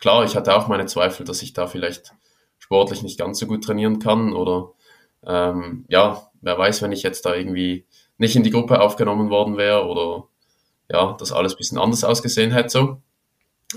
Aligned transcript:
klar, 0.00 0.24
ich 0.24 0.34
hatte 0.34 0.56
auch 0.56 0.66
meine 0.66 0.86
Zweifel, 0.86 1.24
dass 1.24 1.42
ich 1.42 1.52
da 1.52 1.66
vielleicht 1.66 2.12
sportlich 2.58 3.02
nicht 3.02 3.18
ganz 3.18 3.38
so 3.38 3.46
gut 3.46 3.64
trainieren 3.64 3.98
kann 3.98 4.32
oder 4.32 4.72
ähm, 5.24 5.84
ja, 5.88 6.30
wer 6.40 6.58
weiß, 6.58 6.82
wenn 6.82 6.92
ich 6.92 7.02
jetzt 7.02 7.26
da 7.26 7.34
irgendwie 7.34 7.86
nicht 8.18 8.36
in 8.36 8.42
die 8.42 8.50
Gruppe 8.50 8.80
aufgenommen 8.80 9.30
worden 9.30 9.56
wäre 9.56 9.86
oder 9.86 10.24
ja, 10.90 11.16
das 11.18 11.32
alles 11.32 11.54
ein 11.54 11.58
bisschen 11.58 11.78
anders 11.78 12.04
ausgesehen 12.04 12.52
hätte 12.52 12.70
so. 12.70 13.02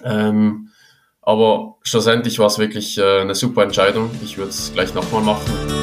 Ähm, 0.04 0.70
aber 1.22 1.78
schlussendlich 1.84 2.40
war 2.40 2.48
es 2.48 2.58
wirklich 2.58 2.98
äh, 2.98 3.22
eine 3.22 3.36
super 3.36 3.64
Entscheidung. 3.64 4.10
Ich 4.24 4.38
würde 4.38 4.50
es 4.50 4.74
gleich 4.74 4.94
nochmal 4.94 5.22
machen. 5.22 5.83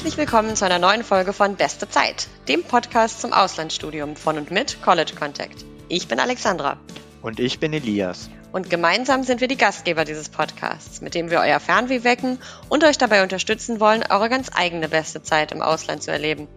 Herzlich 0.00 0.16
willkommen 0.16 0.56
zu 0.56 0.64
einer 0.64 0.78
neuen 0.78 1.04
Folge 1.04 1.34
von 1.34 1.56
Beste 1.56 1.86
Zeit, 1.86 2.26
dem 2.48 2.64
Podcast 2.64 3.20
zum 3.20 3.34
Auslandsstudium 3.34 4.16
von 4.16 4.38
und 4.38 4.50
mit 4.50 4.80
College 4.80 5.12
Contact. 5.14 5.66
Ich 5.90 6.08
bin 6.08 6.18
Alexandra. 6.18 6.78
Und 7.20 7.38
ich 7.38 7.60
bin 7.60 7.74
Elias. 7.74 8.30
Und 8.50 8.70
gemeinsam 8.70 9.24
sind 9.24 9.42
wir 9.42 9.46
die 9.46 9.58
Gastgeber 9.58 10.06
dieses 10.06 10.30
Podcasts, 10.30 11.02
mit 11.02 11.14
dem 11.14 11.30
wir 11.30 11.40
euer 11.40 11.60
Fernweh 11.60 12.02
wecken 12.02 12.38
und 12.70 12.82
euch 12.82 12.96
dabei 12.96 13.22
unterstützen 13.22 13.78
wollen, 13.78 14.02
eure 14.08 14.30
ganz 14.30 14.48
eigene 14.54 14.88
beste 14.88 15.22
Zeit 15.22 15.52
im 15.52 15.60
Ausland 15.60 16.02
zu 16.02 16.10
erleben. 16.10 16.48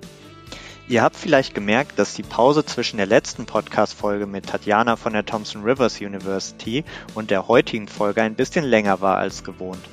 Ihr 0.88 1.02
habt 1.02 1.18
vielleicht 1.18 1.54
gemerkt, 1.54 2.00
dass 2.00 2.14
die 2.14 2.24
Pause 2.24 2.64
zwischen 2.64 2.96
der 2.96 3.08
letzten 3.08 3.46
Podcast-Folge 3.46 4.26
mit 4.26 4.48
Tatjana 4.48 4.96
von 4.96 5.12
der 5.12 5.26
Thompson 5.26 5.64
Rivers 5.64 6.00
University 6.00 6.86
und 7.14 7.30
der 7.30 7.50
heutigen 7.50 7.90
Folge 7.90 8.22
ein 8.22 8.36
bisschen 8.36 8.64
länger 8.64 9.02
war 9.02 9.18
als 9.18 9.44
gewohnt. 9.44 9.84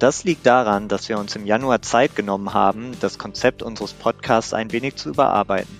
Das 0.00 0.24
liegt 0.24 0.46
daran, 0.46 0.88
dass 0.88 1.10
wir 1.10 1.18
uns 1.18 1.36
im 1.36 1.44
Januar 1.44 1.82
Zeit 1.82 2.16
genommen 2.16 2.54
haben, 2.54 2.96
das 3.00 3.18
Konzept 3.18 3.62
unseres 3.62 3.92
Podcasts 3.92 4.54
ein 4.54 4.72
wenig 4.72 4.96
zu 4.96 5.10
überarbeiten. 5.10 5.78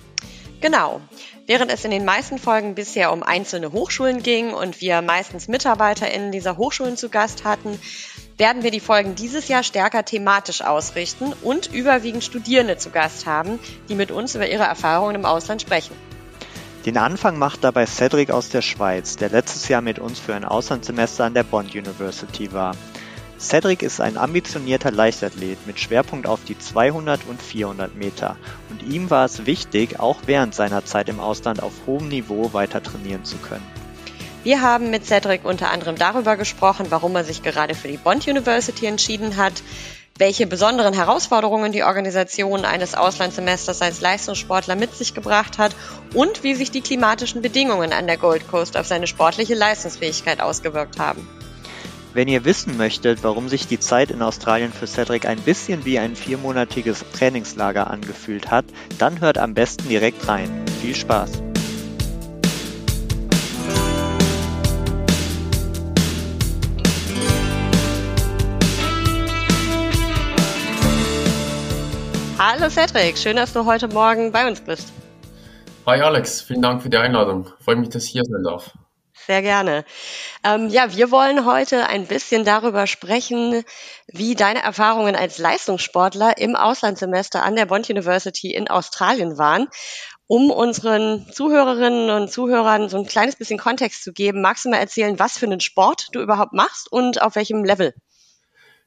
Genau. 0.61 1.01
Während 1.47 1.71
es 1.71 1.83
in 1.85 1.89
den 1.89 2.05
meisten 2.05 2.37
Folgen 2.37 2.75
bisher 2.75 3.11
um 3.13 3.23
einzelne 3.23 3.71
Hochschulen 3.71 4.21
ging 4.21 4.53
und 4.53 4.79
wir 4.79 5.01
meistens 5.01 5.47
MitarbeiterInnen 5.47 6.31
dieser 6.31 6.57
Hochschulen 6.57 6.97
zu 6.97 7.09
Gast 7.09 7.45
hatten, 7.45 7.79
werden 8.37 8.61
wir 8.61 8.69
die 8.69 8.79
Folgen 8.79 9.15
dieses 9.15 9.47
Jahr 9.47 9.63
stärker 9.63 10.05
thematisch 10.05 10.61
ausrichten 10.61 11.33
und 11.41 11.73
überwiegend 11.73 12.23
Studierende 12.23 12.77
zu 12.77 12.91
Gast 12.91 13.25
haben, 13.25 13.57
die 13.89 13.95
mit 13.95 14.11
uns 14.11 14.35
über 14.35 14.47
ihre 14.47 14.63
Erfahrungen 14.63 15.15
im 15.15 15.25
Ausland 15.25 15.63
sprechen. 15.63 15.95
Den 16.85 16.97
Anfang 16.99 17.39
macht 17.39 17.63
dabei 17.63 17.87
Cedric 17.87 18.29
aus 18.29 18.49
der 18.49 18.61
Schweiz, 18.61 19.15
der 19.15 19.29
letztes 19.29 19.67
Jahr 19.67 19.81
mit 19.81 19.97
uns 19.97 20.19
für 20.19 20.35
ein 20.35 20.45
Auslandssemester 20.45 21.25
an 21.25 21.33
der 21.33 21.43
Bond 21.43 21.73
University 21.73 22.53
war. 22.53 22.75
Cedric 23.41 23.81
ist 23.81 23.99
ein 23.99 24.17
ambitionierter 24.17 24.91
Leichtathlet 24.91 25.65
mit 25.65 25.79
Schwerpunkt 25.79 26.27
auf 26.27 26.41
die 26.47 26.59
200 26.59 27.21
und 27.27 27.41
400 27.41 27.95
Meter 27.95 28.37
und 28.69 28.83
ihm 28.83 29.09
war 29.09 29.25
es 29.25 29.47
wichtig, 29.47 29.99
auch 29.99 30.17
während 30.27 30.53
seiner 30.53 30.85
Zeit 30.85 31.09
im 31.09 31.19
Ausland 31.19 31.63
auf 31.63 31.73
hohem 31.87 32.07
Niveau 32.07 32.53
weiter 32.53 32.83
trainieren 32.83 33.25
zu 33.25 33.37
können. 33.37 33.65
Wir 34.43 34.61
haben 34.61 34.91
mit 34.91 35.07
Cedric 35.07 35.43
unter 35.43 35.71
anderem 35.71 35.95
darüber 35.95 36.37
gesprochen, 36.37 36.87
warum 36.89 37.15
er 37.15 37.23
sich 37.23 37.41
gerade 37.41 37.73
für 37.73 37.87
die 37.87 37.97
Bond 37.97 38.27
University 38.27 38.85
entschieden 38.85 39.37
hat, 39.37 39.63
welche 40.19 40.45
besonderen 40.45 40.93
Herausforderungen 40.93 41.71
die 41.71 41.83
Organisation 41.83 42.63
eines 42.63 42.93
Auslandssemesters 42.93 43.81
als 43.81 44.01
Leistungssportler 44.01 44.75
mit 44.75 44.93
sich 44.93 45.15
gebracht 45.15 45.57
hat 45.57 45.75
und 46.13 46.43
wie 46.43 46.53
sich 46.53 46.69
die 46.69 46.81
klimatischen 46.81 47.41
Bedingungen 47.41 47.91
an 47.91 48.05
der 48.05 48.17
Gold 48.17 48.47
Coast 48.47 48.77
auf 48.77 48.85
seine 48.85 49.07
sportliche 49.07 49.55
Leistungsfähigkeit 49.55 50.41
ausgewirkt 50.41 50.99
haben. 50.99 51.27
Wenn 52.13 52.27
ihr 52.27 52.43
wissen 52.43 52.75
möchtet, 52.75 53.23
warum 53.23 53.47
sich 53.47 53.67
die 53.67 53.79
Zeit 53.79 54.11
in 54.11 54.21
Australien 54.21 54.73
für 54.73 54.85
Cedric 54.85 55.25
ein 55.25 55.39
bisschen 55.39 55.85
wie 55.85 55.97
ein 55.97 56.17
viermonatiges 56.17 57.05
Trainingslager 57.13 57.89
angefühlt 57.89 58.51
hat, 58.51 58.65
dann 58.97 59.21
hört 59.21 59.37
am 59.37 59.53
besten 59.53 59.87
direkt 59.87 60.27
rein. 60.27 60.49
Viel 60.81 60.93
Spaß! 60.93 61.41
Hallo 72.37 72.69
Cedric, 72.69 73.17
schön, 73.17 73.37
dass 73.37 73.53
du 73.53 73.65
heute 73.65 73.87
Morgen 73.87 74.33
bei 74.33 74.45
uns 74.45 74.59
bist. 74.59 74.91
Hi 75.85 76.01
Alex, 76.01 76.41
vielen 76.41 76.61
Dank 76.61 76.81
für 76.81 76.89
die 76.89 76.97
Einladung. 76.97 77.47
Freue 77.63 77.77
mich, 77.77 77.87
dass 77.87 78.03
ich 78.03 78.11
hier 78.11 78.25
sein 78.25 78.43
darf. 78.43 78.73
Sehr 79.27 79.41
gerne. 79.41 79.85
Ähm, 80.43 80.69
ja, 80.69 80.95
wir 80.95 81.11
wollen 81.11 81.45
heute 81.45 81.87
ein 81.87 82.07
bisschen 82.07 82.43
darüber 82.43 82.87
sprechen, 82.87 83.63
wie 84.07 84.35
deine 84.35 84.63
Erfahrungen 84.63 85.15
als 85.15 85.37
Leistungssportler 85.37 86.37
im 86.37 86.55
Auslandssemester 86.55 87.43
an 87.43 87.55
der 87.55 87.67
Bond 87.67 87.89
University 87.89 88.53
in 88.53 88.67
Australien 88.67 89.37
waren. 89.37 89.67
Um 90.25 90.49
unseren 90.49 91.27
Zuhörerinnen 91.31 92.09
und 92.09 92.31
Zuhörern 92.31 92.89
so 92.89 92.97
ein 92.97 93.05
kleines 93.05 93.35
bisschen 93.35 93.59
Kontext 93.59 94.03
zu 94.03 94.13
geben, 94.13 94.41
magst 94.41 94.65
du 94.65 94.69
mal 94.69 94.77
erzählen, 94.77 95.19
was 95.19 95.37
für 95.37 95.45
einen 95.45 95.59
Sport 95.59 96.07
du 96.13 96.21
überhaupt 96.21 96.53
machst 96.53 96.91
und 96.91 97.21
auf 97.21 97.35
welchem 97.35 97.63
Level? 97.63 97.93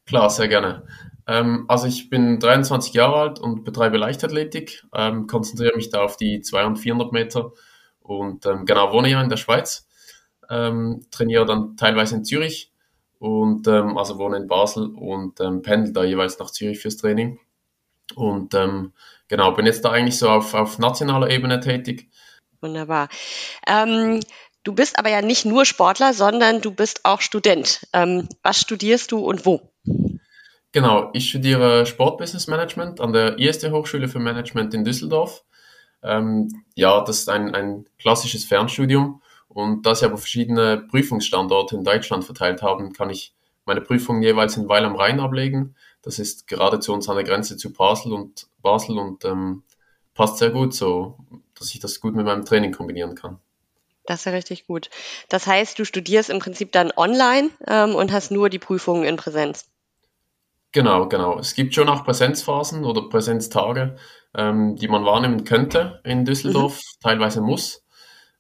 Klar, 0.07 0.31
sehr 0.31 0.49
gerne. 0.49 0.87
Ähm, 1.27 1.65
also 1.69 1.87
ich 1.87 2.11
bin 2.11 2.41
23 2.41 2.93
Jahre 2.95 3.17
alt 3.17 3.39
und 3.39 3.65
betreibe 3.65 3.99
Leichtathletik, 3.99 4.85
ähm, 4.95 5.27
konzentriere 5.27 5.77
mich 5.77 5.91
da 5.91 6.03
auf 6.03 6.17
die 6.17 6.41
200 6.41 6.71
und 6.71 6.77
400 6.77 7.13
Meter 7.13 7.53
und 8.01 8.47
ähm, 8.47 8.67
genau 8.67 8.93
wohne 8.93 9.09
hier 9.09 9.21
in 9.21 9.31
der 9.31 9.37
Schweiz 9.37 9.87
ähm, 10.55 11.07
trainiere 11.11 11.47
dann 11.47 11.77
teilweise 11.77 12.15
in 12.15 12.25
Zürich 12.25 12.71
und 13.19 13.67
ähm, 13.67 13.99
also 13.99 14.19
wohne 14.19 14.37
in 14.37 14.47
Basel 14.47 14.87
und 14.95 15.41
ähm, 15.41 15.63
pendel 15.63 15.93
da 15.93 16.05
jeweils 16.05 16.39
nach 16.39 16.51
Zürich 16.51 16.79
fürs 16.79 16.97
Training. 16.97 17.39
Und 18.15 18.55
ähm, 18.55 18.93
genau, 19.29 19.53
bin 19.53 19.67
jetzt 19.67 19.85
da 19.85 19.91
eigentlich 19.91 20.19
so 20.19 20.29
auf, 20.29 20.55
auf 20.55 20.79
nationaler 20.79 21.31
Ebene 21.31 21.61
tätig. 21.61 22.09
Wunderbar. 22.61 23.09
Ähm, 23.67 24.21
du 24.63 24.75
bist 24.75 24.99
aber 24.99 25.11
ja 25.11 25.23
nicht 25.23 25.45
nur 25.45 25.65
Sportler, 25.65 26.13
sondern 26.13 26.61
du 26.61 26.71
bist 26.71 27.01
auch 27.05 27.21
Student. 27.21 27.87
Ähm, 27.93 28.29
was 28.43 28.61
studierst 28.61 29.11
du 29.13 29.19
und 29.19 29.47
wo? 29.47 29.73
Genau, 30.73 31.11
ich 31.13 31.29
studiere 31.29 31.87
Sportbusiness 31.87 32.47
Management 32.47 33.01
an 33.01 33.13
der 33.13 33.39
IST 33.39 33.71
Hochschule 33.71 34.09
für 34.09 34.19
Management 34.19 34.75
in 34.75 34.85
Düsseldorf. 34.85 35.45
Ähm, 36.03 36.65
ja, 36.75 37.03
das 37.03 37.21
ist 37.21 37.29
ein, 37.31 37.55
ein 37.55 37.87
klassisches 37.99 38.45
Fernstudium 38.45 39.23
und 39.49 39.87
da 39.87 39.95
sie 39.95 40.05
aber 40.05 40.19
verschiedene 40.19 40.79
Prüfungsstandorte 40.79 41.77
in 41.77 41.85
Deutschland 41.85 42.25
verteilt 42.25 42.63
haben, 42.63 42.93
kann 42.93 43.11
ich 43.11 43.35
meine 43.65 43.81
Prüfungen 43.81 44.23
jeweils 44.23 44.57
in 44.57 44.69
Weil 44.69 44.85
am 44.85 44.97
Rhein 44.97 45.21
ablegen. 45.21 45.75
Das 46.03 46.19
ist 46.19 46.47
gerade 46.47 46.81
zu 46.81 46.93
uns 46.93 47.09
an 47.09 47.17
der 47.17 47.25
Grenze 47.25 47.57
zu 47.57 47.73
Basel 47.73 48.13
und 48.13 48.47
Basel 48.61 48.99
und 48.99 49.25
ähm, 49.25 49.63
passt 50.15 50.39
sehr 50.39 50.51
gut 50.51 50.75
so, 50.75 51.19
dass 51.59 51.75
ich 51.75 51.81
das 51.81 52.01
gut 52.01 52.15
mit 52.15 52.27
meinem 52.27 52.45
Training 52.45 52.73
kombinieren 52.73 53.15
kann. 53.15 53.39
Das 54.07 54.21
ist 54.21 54.25
ja 54.27 54.33
richtig 54.33 54.67
gut. 54.67 54.91
Das 55.31 55.47
heißt, 55.47 55.79
du 55.79 55.85
studierst 55.85 56.29
im 56.29 56.39
Prinzip 56.39 56.73
dann 56.73 56.93
online 56.95 57.51
ähm, 57.67 57.95
und 57.95 58.13
hast 58.13 58.31
nur 58.31 58.51
die 58.51 58.59
Prüfungen 58.59 59.05
in 59.05 59.17
Präsenz. 59.17 59.67
Genau, 60.73 61.09
genau. 61.09 61.39
Es 61.39 61.55
gibt 61.55 61.75
schon 61.75 61.89
auch 61.89 62.05
Präsenzphasen 62.05 62.85
oder 62.85 63.09
Präsenztage, 63.09 63.97
ähm, 64.35 64.77
die 64.77 64.89
man 64.89 65.05
wahrnehmen 65.05 65.45
könnte 65.45 66.01
in 66.05 66.25
Düsseldorf, 66.25 66.75
mhm. 66.75 67.01
teilweise 67.01 67.41
muss. 67.41 67.84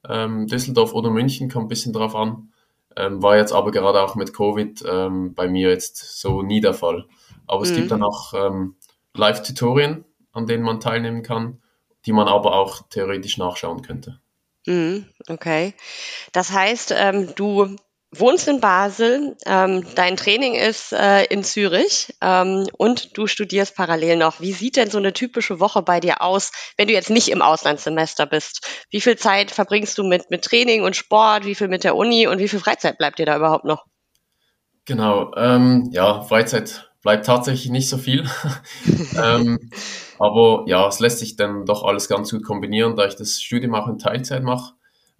Ähm, 0.08 0.46
Düsseldorf 0.46 0.94
oder 0.94 1.10
München, 1.10 1.50
kommt 1.50 1.66
ein 1.66 1.68
bisschen 1.68 1.92
drauf 1.92 2.14
an. 2.14 2.52
Ähm, 2.96 3.22
war 3.22 3.36
jetzt 3.36 3.52
aber 3.52 3.70
gerade 3.70 4.02
auch 4.02 4.14
mit 4.14 4.32
Covid 4.32 4.84
ähm, 4.88 5.34
bei 5.34 5.48
mir 5.48 5.70
jetzt 5.70 6.20
so 6.20 6.42
nie 6.42 6.60
der 6.60 6.74
Fall. 6.74 7.06
Aber 7.46 7.62
es 7.62 7.72
mhm. 7.72 7.76
gibt 7.76 7.90
dann 7.90 8.02
auch 8.02 8.34
ähm, 8.34 8.76
Live-Tutorien, 9.14 10.04
an 10.32 10.46
denen 10.46 10.62
man 10.62 10.80
teilnehmen 10.80 11.22
kann, 11.22 11.60
die 12.06 12.12
man 12.12 12.28
aber 12.28 12.54
auch 12.54 12.82
theoretisch 12.88 13.38
nachschauen 13.38 13.82
könnte. 13.82 14.20
Mhm, 14.66 15.06
okay. 15.28 15.74
Das 16.32 16.52
heißt, 16.52 16.94
ähm, 16.96 17.34
du 17.34 17.76
wohnst 18.18 18.48
in 18.48 18.60
Basel, 18.60 19.36
ähm, 19.46 19.84
dein 19.94 20.16
Training 20.16 20.54
ist 20.54 20.92
äh, 20.92 21.24
in 21.24 21.44
Zürich 21.44 22.14
ähm, 22.20 22.66
und 22.76 23.16
du 23.16 23.26
studierst 23.26 23.76
parallel 23.76 24.16
noch. 24.16 24.40
Wie 24.40 24.52
sieht 24.52 24.76
denn 24.76 24.90
so 24.90 24.98
eine 24.98 25.12
typische 25.12 25.60
Woche 25.60 25.82
bei 25.82 26.00
dir 26.00 26.22
aus, 26.22 26.52
wenn 26.76 26.88
du 26.88 26.94
jetzt 26.94 27.10
nicht 27.10 27.28
im 27.28 27.42
Auslandssemester 27.42 28.26
bist? 28.26 28.66
Wie 28.90 29.00
viel 29.00 29.16
Zeit 29.16 29.50
verbringst 29.50 29.98
du 29.98 30.04
mit, 30.04 30.30
mit 30.30 30.42
Training 30.42 30.82
und 30.82 30.96
Sport, 30.96 31.44
wie 31.44 31.54
viel 31.54 31.68
mit 31.68 31.84
der 31.84 31.96
Uni 31.96 32.26
und 32.26 32.38
wie 32.38 32.48
viel 32.48 32.60
Freizeit 32.60 32.98
bleibt 32.98 33.18
dir 33.18 33.26
da 33.26 33.36
überhaupt 33.36 33.64
noch? 33.64 33.84
Genau, 34.84 35.32
ähm, 35.36 35.88
ja, 35.92 36.22
Freizeit 36.22 36.90
bleibt 37.02 37.26
tatsächlich 37.26 37.70
nicht 37.70 37.88
so 37.88 37.98
viel. 37.98 38.28
ähm, 39.22 39.70
aber 40.18 40.64
ja, 40.66 40.86
es 40.88 41.00
lässt 41.00 41.18
sich 41.18 41.36
dann 41.36 41.64
doch 41.64 41.84
alles 41.84 42.08
ganz 42.08 42.30
gut 42.30 42.44
kombinieren, 42.44 42.96
da 42.96 43.06
ich 43.06 43.16
das 43.16 43.40
Studium 43.40 43.74
auch 43.74 43.88
in 43.88 43.98
Teilzeit 43.98 44.42
mache. 44.42 44.74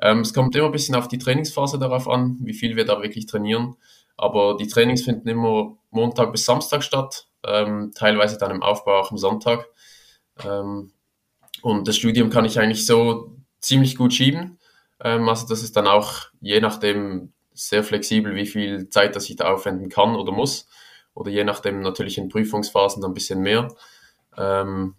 Ähm, 0.04 0.20
es 0.20 0.34
kommt 0.34 0.54
immer 0.54 0.66
ein 0.66 0.72
bisschen 0.72 0.94
auf 0.94 1.08
die 1.08 1.16
Trainingsphase 1.16 1.78
darauf 1.78 2.08
an, 2.08 2.36
wie 2.40 2.52
viel 2.52 2.76
wir 2.76 2.84
da 2.84 3.00
wirklich 3.00 3.24
trainieren. 3.24 3.76
Aber 4.18 4.54
die 4.58 4.66
Trainings 4.66 5.02
finden 5.02 5.26
immer 5.28 5.78
Montag 5.90 6.30
bis 6.30 6.44
Samstag 6.44 6.84
statt, 6.84 7.26
ähm, 7.42 7.90
teilweise 7.94 8.36
dann 8.36 8.50
im 8.50 8.62
Aufbau 8.62 9.00
auch 9.00 9.10
am 9.10 9.16
Sonntag. 9.16 9.66
Ähm, 10.44 10.92
und 11.62 11.88
das 11.88 11.96
Studium 11.96 12.28
kann 12.28 12.44
ich 12.44 12.60
eigentlich 12.60 12.84
so 12.84 13.34
ziemlich 13.60 13.96
gut 13.96 14.12
schieben. 14.12 14.58
Ähm, 15.00 15.26
also 15.26 15.48
das 15.48 15.62
ist 15.62 15.74
dann 15.74 15.86
auch 15.86 16.26
je 16.42 16.60
nachdem 16.60 17.32
sehr 17.54 17.82
flexibel, 17.82 18.34
wie 18.34 18.46
viel 18.46 18.90
Zeit 18.90 19.16
das 19.16 19.30
ich 19.30 19.36
da 19.36 19.50
aufwenden 19.54 19.88
kann 19.88 20.16
oder 20.16 20.32
muss. 20.32 20.68
Oder 21.14 21.30
je 21.30 21.44
nachdem 21.44 21.80
natürlich 21.80 22.18
in 22.18 22.28
Prüfungsphasen 22.28 23.00
dann 23.00 23.12
ein 23.12 23.14
bisschen 23.14 23.40
mehr. 23.40 23.74
Ähm, 24.36 24.96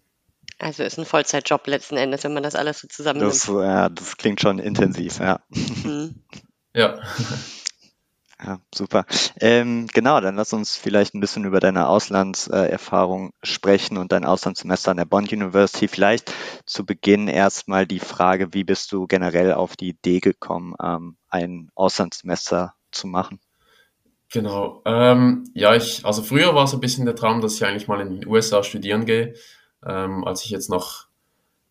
Also 0.58 0.82
ist 0.82 0.98
ein 0.98 1.04
Vollzeitjob 1.04 1.66
letzten 1.66 1.96
Endes, 1.96 2.24
wenn 2.24 2.32
man 2.32 2.42
das 2.42 2.54
alles 2.54 2.80
so 2.80 2.88
zusammennimmt. 2.88 3.32
Das, 3.32 3.46
ja, 3.46 3.88
das 3.88 4.16
klingt 4.16 4.40
schon 4.40 4.58
intensiv, 4.58 5.18
ja. 5.20 5.40
Mhm. 5.50 6.22
Ja. 6.74 6.98
Ja, 8.44 8.60
super. 8.74 9.06
Ähm, 9.40 9.86
genau, 9.94 10.20
dann 10.20 10.36
lass 10.36 10.52
uns 10.52 10.76
vielleicht 10.76 11.14
ein 11.14 11.20
bisschen 11.20 11.46
über 11.46 11.58
deine 11.58 11.88
Auslandserfahrung 11.88 13.32
sprechen 13.42 13.96
und 13.96 14.12
dein 14.12 14.26
Auslandssemester 14.26 14.90
an 14.90 14.98
der 14.98 15.06
Bond 15.06 15.32
University. 15.32 15.88
Vielleicht 15.88 16.34
zu 16.66 16.84
Beginn 16.84 17.28
erstmal 17.28 17.86
die 17.86 17.98
Frage, 17.98 18.52
wie 18.52 18.62
bist 18.62 18.92
du 18.92 19.06
generell 19.06 19.54
auf 19.54 19.74
die 19.76 19.88
Idee 19.88 20.20
gekommen, 20.20 20.74
ähm, 20.82 21.16
ein 21.30 21.70
Auslandssemester 21.74 22.74
zu 22.92 23.06
machen? 23.06 23.40
Genau. 24.30 24.82
Ähm, 24.84 25.44
ja, 25.54 25.74
ich, 25.74 26.04
also 26.04 26.22
früher 26.22 26.54
war 26.54 26.64
es 26.64 26.74
ein 26.74 26.80
bisschen 26.80 27.06
der 27.06 27.16
Traum, 27.16 27.40
dass 27.40 27.54
ich 27.54 27.64
eigentlich 27.64 27.88
mal 27.88 28.00
in 28.00 28.20
den 28.20 28.28
USA 28.28 28.62
studieren 28.62 29.06
gehe, 29.06 29.34
ähm, 29.84 30.24
als 30.24 30.44
ich 30.44 30.50
jetzt 30.50 30.70
noch 30.70 31.06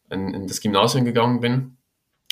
in, 0.10 0.34
in 0.34 0.48
das 0.48 0.62
Gymnasium 0.62 1.06
gegangen 1.06 1.40
bin. 1.40 1.78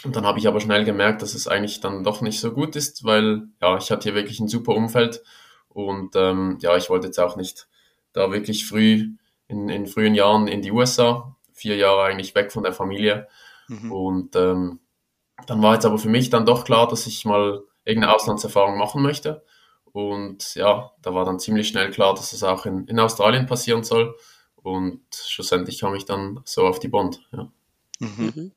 Und 0.04 0.16
dann 0.16 0.26
habe 0.26 0.40
ich 0.40 0.48
aber 0.48 0.60
schnell 0.60 0.84
gemerkt, 0.84 1.22
dass 1.22 1.34
es 1.34 1.48
eigentlich 1.48 1.80
dann 1.80 2.04
doch 2.04 2.22
nicht 2.22 2.40
so 2.40 2.52
gut 2.52 2.76
ist, 2.76 3.06
weil 3.06 3.44
ja, 3.62 3.78
ich 3.78 3.90
hatte 3.90 4.04
hier 4.04 4.16
wirklich 4.16 4.40
ein 4.40 4.50
super 4.50 4.74
Umfeld 4.76 5.24
und 5.70 6.16
ähm, 6.16 6.58
ja, 6.62 6.78
ich 6.78 6.90
wollte 6.90 7.08
jetzt 7.08 7.20
auch 7.20 7.36
nicht 7.36 7.68
da 8.12 8.32
wirklich 8.32 8.68
früh 8.68 9.10
in, 9.48 9.70
in 9.70 9.88
frühen 9.88 10.14
Jahren 10.14 10.48
in 10.48 10.62
die 10.62 10.72
USA, 10.72 11.36
vier 11.54 11.76
Jahre 11.78 12.04
eigentlich 12.04 12.36
weg 12.36 12.52
von 12.52 12.64
der 12.64 12.74
Familie. 12.74 13.28
Mhm. 13.68 13.92
Und 13.92 14.36
ähm, 14.36 14.80
dann 15.48 15.62
war 15.62 15.74
jetzt 15.74 15.86
aber 15.86 15.98
für 15.98 16.10
mich 16.10 16.30
dann 16.30 16.46
doch 16.46 16.64
klar, 16.64 16.88
dass 16.88 17.08
ich 17.08 17.26
mal 17.26 17.64
irgendeine 17.86 18.14
Auslandserfahrung 18.14 18.78
machen 18.78 19.02
möchte. 19.02 19.44
Und 19.92 20.56
ja, 20.56 20.92
da 21.02 21.14
war 21.14 21.26
dann 21.26 21.40
ziemlich 21.40 21.68
schnell 21.68 21.92
klar, 21.92 22.14
dass 22.14 22.34
es 22.34 22.44
auch 22.44 22.66
in, 22.66 22.88
in 22.88 23.00
Australien 23.00 23.46
passieren 23.46 23.84
soll. 23.84 24.16
Und 24.64 25.02
schlussendlich 25.14 25.80
kam 25.82 25.94
ich 25.96 26.06
dann 26.06 26.40
so 26.46 26.66
auf 26.66 26.80
die 26.80 26.88
Bond. 26.88 27.22
Ja. 27.32 27.52
Mhm. 28.00 28.34
mhm. 28.36 28.52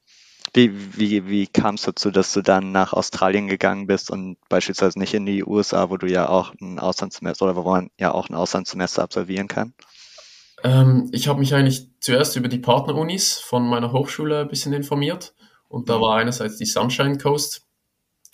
Wie, 0.55 0.97
wie, 0.97 1.29
wie 1.29 1.47
kam 1.49 1.75
es 1.75 1.83
dazu, 1.83 2.11
dass 2.11 2.33
du 2.33 2.41
dann 2.41 2.73
nach 2.73 2.93
Australien 2.93 3.47
gegangen 3.47 3.87
bist 3.87 4.11
und 4.11 4.39
beispielsweise 4.49 4.99
nicht 4.99 5.13
in 5.13 5.27
die 5.27 5.45
USA, 5.45 5.91
wo 5.91 5.99
du 5.99 6.07
ja 6.07 6.29
auch 6.29 6.55
ein 6.63 6.79
Auslandssemester 6.79 7.45
oder 7.45 7.57
wo 7.57 7.63
man 7.65 7.91
ja 7.99 8.13
auch 8.13 8.31
ein 8.31 8.35
Auslandssemester 8.35 9.03
absolvieren 9.03 9.49
kann? 9.49 9.75
Ähm, 10.63 11.11
ich 11.13 11.29
habe 11.29 11.41
mich 11.41 11.55
eigentlich 11.55 11.89
zuerst 12.01 12.37
über 12.37 12.49
die 12.49 12.59
Partnerunis 12.59 13.35
von 13.35 13.69
meiner 13.69 13.93
Hochschule 13.93 14.41
ein 14.41 14.49
bisschen 14.49 14.73
informiert. 14.73 15.35
Und 15.69 15.89
da 15.89 15.99
mhm. 15.99 16.03
war 16.03 16.17
einerseits 16.17 16.57
die 16.57 16.65
Sunshine 16.65 17.19
Coast. 17.19 17.67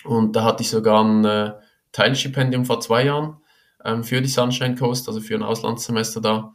Und 0.04 0.36
da 0.36 0.44
hatte 0.44 0.62
ich 0.62 0.70
sogar 0.70 1.02
ein 1.02 1.24
äh, 1.24 1.54
Teilstipendium 1.92 2.64
vor 2.64 2.80
zwei 2.80 3.04
Jahren 3.04 3.38
ähm, 3.84 4.04
für 4.04 4.20
die 4.20 4.28
Sunshine 4.28 4.76
Coast, 4.76 5.08
also 5.08 5.20
für 5.20 5.34
ein 5.34 5.42
Auslandssemester 5.42 6.20
da 6.20 6.54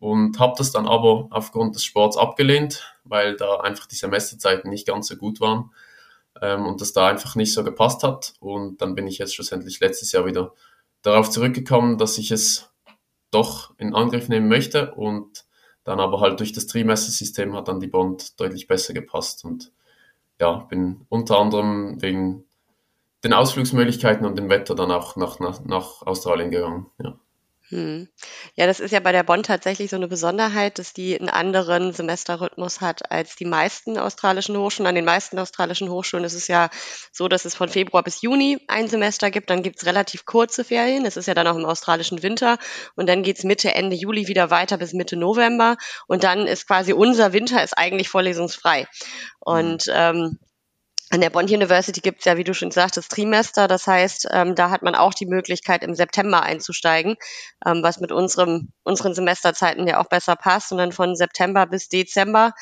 und 0.00 0.38
habe 0.38 0.54
das 0.58 0.72
dann 0.72 0.86
aber 0.86 1.28
aufgrund 1.30 1.74
des 1.74 1.84
Sports 1.84 2.16
abgelehnt, 2.16 2.96
weil 3.04 3.36
da 3.36 3.60
einfach 3.60 3.86
die 3.86 3.96
Semesterzeiten 3.96 4.70
nicht 4.70 4.86
ganz 4.86 5.08
so 5.08 5.16
gut 5.16 5.40
waren 5.40 5.70
ähm, 6.40 6.66
und 6.66 6.80
das 6.80 6.92
da 6.92 7.08
einfach 7.08 7.34
nicht 7.34 7.52
so 7.52 7.64
gepasst 7.64 8.02
hat. 8.02 8.34
Und 8.40 8.80
dann 8.80 8.94
bin 8.94 9.06
ich 9.06 9.18
jetzt 9.18 9.34
schlussendlich 9.34 9.80
letztes 9.80 10.12
Jahr 10.12 10.26
wieder 10.26 10.52
darauf 11.02 11.30
zurückgekommen, 11.30 11.98
dass 11.98 12.18
ich 12.18 12.30
es 12.30 12.70
doch 13.30 13.74
in 13.78 13.94
Angriff 13.94 14.28
nehmen 14.28 14.48
möchte 14.48 14.94
und 14.94 15.44
dann 15.84 16.00
aber 16.00 16.20
halt 16.20 16.40
durch 16.40 16.52
das 16.52 16.66
Trimester-System 16.66 17.54
hat 17.54 17.68
dann 17.68 17.80
die 17.80 17.86
Bond 17.86 18.40
deutlich 18.40 18.66
besser 18.66 18.92
gepasst 18.92 19.44
und 19.44 19.72
ja, 20.40 20.52
bin 20.68 21.06
unter 21.08 21.38
anderem 21.38 22.02
wegen 22.02 22.44
den 23.24 23.32
Ausflugsmöglichkeiten 23.32 24.26
und 24.26 24.36
dem 24.36 24.48
Wetter 24.48 24.74
dann 24.74 24.90
auch 24.90 25.16
nach, 25.16 25.38
nach, 25.38 25.64
nach 25.64 26.02
Australien 26.02 26.50
gegangen. 26.50 26.86
Ja. 27.02 27.18
Hm. 27.70 28.08
Ja, 28.54 28.66
das 28.66 28.78
ist 28.78 28.92
ja 28.92 29.00
bei 29.00 29.10
der 29.10 29.24
Bonn 29.24 29.42
tatsächlich 29.42 29.90
so 29.90 29.96
eine 29.96 30.06
Besonderheit, 30.06 30.78
dass 30.78 30.92
die 30.92 31.18
einen 31.18 31.28
anderen 31.28 31.92
Semesterrhythmus 31.92 32.80
hat 32.80 33.10
als 33.10 33.34
die 33.34 33.44
meisten 33.44 33.98
australischen 33.98 34.56
Hochschulen. 34.56 34.86
An 34.86 34.94
den 34.94 35.04
meisten 35.04 35.36
australischen 35.40 35.90
Hochschulen 35.90 36.24
ist 36.24 36.34
es 36.34 36.46
ja 36.46 36.70
so, 37.10 37.26
dass 37.26 37.44
es 37.44 37.56
von 37.56 37.68
Februar 37.68 38.04
bis 38.04 38.22
Juni 38.22 38.58
ein 38.68 38.86
Semester 38.88 39.32
gibt. 39.32 39.50
Dann 39.50 39.64
gibt 39.64 39.78
es 39.78 39.86
relativ 39.86 40.26
kurze 40.26 40.62
Ferien. 40.62 41.04
Es 41.06 41.16
ist 41.16 41.26
ja 41.26 41.34
dann 41.34 41.48
auch 41.48 41.56
im 41.56 41.64
australischen 41.64 42.22
Winter. 42.22 42.58
Und 42.94 43.08
dann 43.08 43.24
geht's 43.24 43.42
Mitte, 43.42 43.74
Ende 43.74 43.96
Juli 43.96 44.28
wieder 44.28 44.50
weiter 44.50 44.78
bis 44.78 44.92
Mitte 44.92 45.16
November. 45.16 45.76
Und 46.06 46.22
dann 46.22 46.46
ist 46.46 46.68
quasi 46.68 46.92
unser 46.92 47.32
Winter 47.32 47.64
ist 47.64 47.76
eigentlich 47.76 48.08
vorlesungsfrei. 48.08 48.86
Und 49.40 49.90
ähm, 49.92 50.38
an 51.10 51.20
der 51.20 51.30
Bond 51.30 51.50
University 51.52 52.00
gibt 52.00 52.20
es 52.20 52.24
ja, 52.24 52.36
wie 52.36 52.42
du 52.42 52.52
schon 52.52 52.72
sagtest, 52.72 53.12
Trimester. 53.12 53.68
Das 53.68 53.86
heißt, 53.86 54.28
ähm, 54.32 54.56
da 54.56 54.70
hat 54.70 54.82
man 54.82 54.96
auch 54.96 55.14
die 55.14 55.26
Möglichkeit, 55.26 55.84
im 55.84 55.94
September 55.94 56.42
einzusteigen, 56.42 57.16
ähm, 57.64 57.82
was 57.82 58.00
mit 58.00 58.10
unserem, 58.10 58.72
unseren 58.82 59.14
Semesterzeiten 59.14 59.86
ja 59.86 60.00
auch 60.00 60.08
besser 60.08 60.34
passt. 60.34 60.72
Und 60.72 60.78
dann 60.78 60.90
von 60.90 61.14
September 61.14 61.66
bis 61.66 61.88
Dezember 61.88 62.54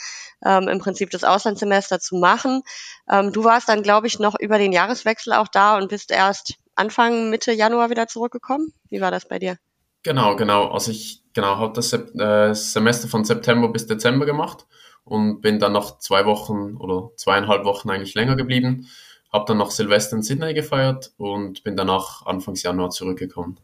ähm, 0.45 0.69
im 0.69 0.79
Prinzip 0.79 1.09
das 1.11 1.25
Auslandssemester 1.25 2.01
zu 2.01 2.17
machen. 2.17 2.63
Ähm, 3.11 3.33
du 3.33 3.45
warst 3.45 3.71
dann, 3.71 3.83
glaube 3.83 4.09
ich, 4.09 4.19
noch 4.19 4.39
über 4.39 4.59
den 4.59 4.73
Jahreswechsel 4.73 5.33
auch 5.33 5.49
da 5.49 5.79
und 5.79 5.89
bist 5.89 6.11
erst 6.11 6.55
Anfang, 6.75 7.31
Mitte 7.31 7.53
Januar 7.53 7.89
wieder 7.89 8.09
zurückgekommen. 8.09 8.75
Wie 8.91 9.01
war 9.01 9.11
das 9.11 9.27
bei 9.27 9.39
dir? 9.39 9.57
Genau, 10.03 10.37
genau. 10.37 10.69
Also 10.69 10.91
ich 10.91 11.23
genau 11.33 11.57
habe 11.57 11.73
das 11.73 11.95
äh, 11.95 12.55
Semester 12.55 13.09
von 13.09 13.25
September 13.25 13.69
bis 13.69 13.87
Dezember 13.87 14.27
gemacht 14.27 14.67
und 15.05 15.41
bin 15.41 15.59
dann 15.59 15.73
noch 15.73 15.99
zwei 15.99 16.25
Wochen 16.27 16.77
oder 16.77 17.11
zweieinhalb 17.17 17.65
Wochen 17.65 17.91
eigentlich 17.91 18.15
länger 18.15 18.37
geblieben. 18.37 18.89
Habe 19.33 19.45
dann 19.49 19.59
noch 19.59 19.71
Silvester 19.71 20.17
in 20.17 20.23
Sydney 20.23 20.55
gefeiert 20.55 21.13
und 21.17 21.65
bin 21.65 21.77
danach 21.77 22.25
Anfangs 22.27 22.63
Januar 22.63 22.91
zurückgekommen. 22.91 23.59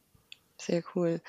Sehr 0.70 0.84
cool. 0.94 1.20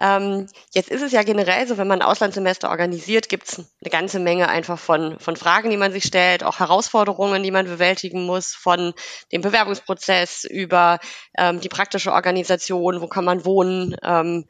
Ähm, 0.00 0.48
jetzt 0.72 0.90
ist 0.90 1.02
es 1.02 1.12
ja 1.12 1.22
generell 1.22 1.68
so, 1.68 1.78
wenn 1.78 1.86
man 1.86 2.02
ein 2.02 2.08
Auslandssemester 2.08 2.68
organisiert, 2.68 3.28
gibt 3.28 3.48
es 3.48 3.58
eine 3.58 3.90
ganze 3.90 4.18
Menge 4.18 4.48
einfach 4.48 4.76
von, 4.76 5.20
von 5.20 5.36
Fragen, 5.36 5.70
die 5.70 5.76
man 5.76 5.92
sich 5.92 6.02
stellt, 6.02 6.42
auch 6.42 6.58
Herausforderungen, 6.58 7.44
die 7.44 7.52
man 7.52 7.66
bewältigen 7.66 8.26
muss, 8.26 8.56
von 8.56 8.92
dem 9.30 9.40
Bewerbungsprozess 9.40 10.42
über 10.42 10.98
ähm, 11.38 11.60
die 11.60 11.68
praktische 11.68 12.12
Organisation, 12.12 13.00
wo 13.00 13.06
kann 13.06 13.24
man 13.24 13.44
wohnen, 13.44 13.94
ähm, 14.02 14.46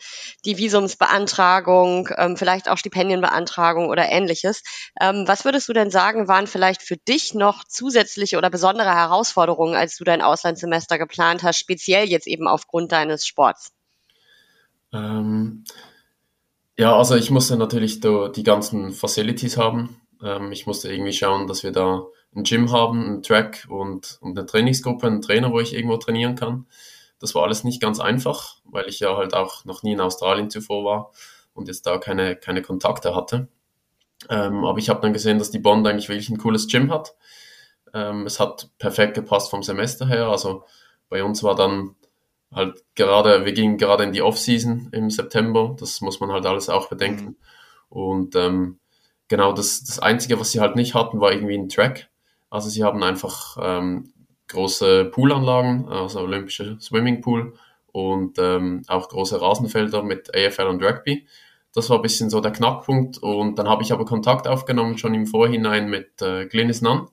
die 0.47 0.57
Visumsbeantragung, 0.57 2.09
ähm, 2.17 2.39
vielleicht 2.39 2.71
auch 2.71 2.79
Stipendienbeantragung 2.79 3.91
oder 3.91 4.09
ähnliches. 4.09 4.63
Ähm, 4.99 5.25
was 5.27 5.45
würdest 5.45 5.69
du 5.69 5.75
denn 5.75 5.91
sagen, 5.91 6.27
waren 6.27 6.47
vielleicht 6.47 6.81
für 6.81 6.97
dich 6.97 7.35
noch 7.35 7.65
zusätzliche 7.65 8.39
oder 8.39 8.49
besondere 8.49 8.95
Herausforderungen, 8.95 9.75
als 9.75 9.99
du 9.99 10.05
dein 10.05 10.23
Auslandssemester 10.23 10.97
geplant 10.97 11.43
hast, 11.43 11.59
speziell 11.59 12.09
jetzt 12.09 12.27
eben 12.27 12.49
aufgrund 12.49 12.93
deines 12.93 13.27
Sports? 13.27 13.73
Ähm, 14.93 15.65
ja, 16.79 16.97
also 16.97 17.17
ich 17.17 17.31
musste 17.31 17.57
natürlich 17.57 18.01
da 18.01 18.29
die 18.29 18.43
ganzen 18.43 18.93
Facilities 18.93 19.57
haben. 19.57 20.01
Ähm, 20.23 20.53
ich 20.53 20.67
musste 20.67 20.93
irgendwie 20.93 21.13
schauen, 21.13 21.47
dass 21.47 21.63
wir 21.63 21.73
da 21.73 22.07
ein 22.35 22.45
Gym 22.45 22.73
haben, 22.73 23.05
einen 23.05 23.23
Track 23.23 23.67
und, 23.69 24.19
und 24.21 24.39
eine 24.39 24.47
Trainingsgruppe, 24.47 25.07
einen 25.07 25.23
Trainer, 25.23 25.53
wo 25.53 25.61
ich 25.61 25.75
irgendwo 25.75 25.97
trainieren 25.99 26.35
kann. 26.35 26.67
Das 27.19 27.35
war 27.35 27.45
alles 27.45 27.63
nicht 27.63 27.81
ganz 27.81 28.01
einfach, 28.01 28.57
weil 28.65 28.89
ich 28.89 29.01
ja 29.01 29.17
halt 29.17 29.35
auch 29.35 29.65
noch 29.65 29.83
nie 29.83 29.93
in 29.93 30.01
Australien 30.01 30.51
zuvor 30.51 30.85
war 30.85 31.11
und 31.55 31.69
jetzt 31.69 31.87
da 31.87 31.99
keine, 31.99 32.37
keine 32.37 32.63
Kontakte 32.63 33.15
hatte. 33.15 33.49
Ähm, 34.31 34.65
aber 34.65 34.79
ich 34.79 34.89
habe 34.89 35.01
dann 35.01 35.13
gesehen, 35.13 35.39
dass 35.39 35.51
die 35.51 35.59
Bond 35.59 35.87
eigentlich 35.87 36.09
wirklich 36.09 36.31
ein 36.31 36.39
cooles 36.39 36.69
Gym 36.69 36.91
hat. 36.91 37.15
Ähm, 37.95 38.27
es 38.27 38.41
hat 38.41 38.71
perfekt 38.79 39.15
gepasst 39.15 39.51
vom 39.51 39.63
Semester 39.63 40.07
her. 40.07 40.29
Also 40.29 40.65
bei 41.09 41.23
uns 41.23 41.43
war 41.43 41.55
dann 41.55 41.97
halt 42.55 42.85
gerade, 42.95 43.45
wir 43.45 43.53
gingen 43.53 43.79
gerade 43.79 44.05
in 44.05 44.13
die 44.13 44.23
Off-Season 44.23 44.89
im 44.93 45.11
September, 45.11 45.77
das 45.79 46.01
muss 46.01 46.21
man 46.21 46.31
halt 46.31 46.47
alles 46.47 46.69
auch 46.69 46.89
bedenken. 46.89 47.25
Mhm. 47.25 47.37
Und 47.89 48.37
ähm, 48.37 48.79
genau, 49.29 49.53
das, 49.53 49.85
das 49.85 49.99
Einzige, 49.99 50.39
was 50.41 50.53
sie 50.53 50.61
halt 50.61 50.77
nicht 50.77 50.95
hatten, 50.95 51.21
war 51.21 51.33
irgendwie 51.33 51.57
ein 51.57 51.69
Track. 51.69 52.09
Also 52.51 52.69
sie 52.69 52.85
haben 52.85 53.03
einfach 53.03 53.57
ähm, 53.61 54.13
große 54.49 55.07
Poolanlagen, 55.07 55.89
also 55.89 56.21
olympische 56.21 56.79
Swimmingpool 56.81 57.55
und 57.93 58.39
ähm, 58.39 58.83
auch 58.89 59.09
große 59.09 59.41
Rasenfelder 59.41 60.03
mit 60.03 60.35
AFL 60.35 60.67
und 60.67 60.83
Rugby. 60.83 61.27
Das 61.75 61.89
war 61.89 61.99
ein 61.99 62.03
bisschen 62.03 62.29
so 62.29 62.41
der 62.41 62.53
Knackpunkt 62.53 63.19
und 63.19 63.59
dann 63.59 63.69
habe 63.69 63.83
ich 63.83 63.93
aber 63.93 64.05
Kontakt 64.05 64.47
aufgenommen 64.47 64.99
schon 64.99 65.15
im 65.15 65.27
Vorhinein 65.27 65.89
mit 65.89 66.21
äh, 66.21 66.47
Glynis 66.47 66.83
Nunn, 66.83 67.09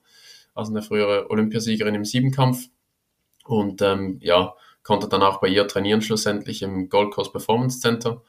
also 0.54 0.72
eine 0.72 0.82
frühere 0.82 1.30
Olympiasiegerin 1.30 1.94
im 1.94 2.04
Siebenkampf. 2.04 2.66
Und 3.44 3.80
ähm, 3.80 4.18
ja, 4.20 4.54
konnte 4.82 5.08
dann 5.08 5.22
auch 5.22 5.40
bei 5.40 5.48
ihr 5.48 5.66
trainieren 5.68 6.02
schlussendlich 6.02 6.62
im 6.62 6.88
Gold 6.88 7.12
Coast 7.12 7.32
Performance 7.32 7.80
Center 7.80 8.22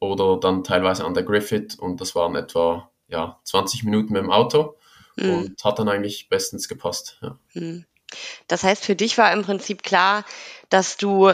oder 0.00 0.38
dann 0.38 0.64
teilweise 0.64 1.04
an 1.04 1.14
der 1.14 1.24
Griffith 1.24 1.78
und 1.78 2.00
das 2.00 2.14
waren 2.14 2.36
etwa 2.36 2.90
ja, 3.08 3.38
20 3.44 3.84
Minuten 3.84 4.12
mit 4.12 4.22
dem 4.22 4.30
Auto 4.30 4.76
mhm. 5.16 5.34
und 5.34 5.64
hat 5.64 5.78
dann 5.78 5.88
eigentlich 5.88 6.28
bestens 6.28 6.68
gepasst. 6.68 7.18
Ja. 7.22 7.38
Mhm. 7.54 7.84
Das 8.46 8.62
heißt, 8.62 8.84
für 8.84 8.96
dich 8.96 9.18
war 9.18 9.32
im 9.32 9.42
Prinzip 9.42 9.82
klar, 9.82 10.24
dass 10.70 10.96
du 10.96 11.32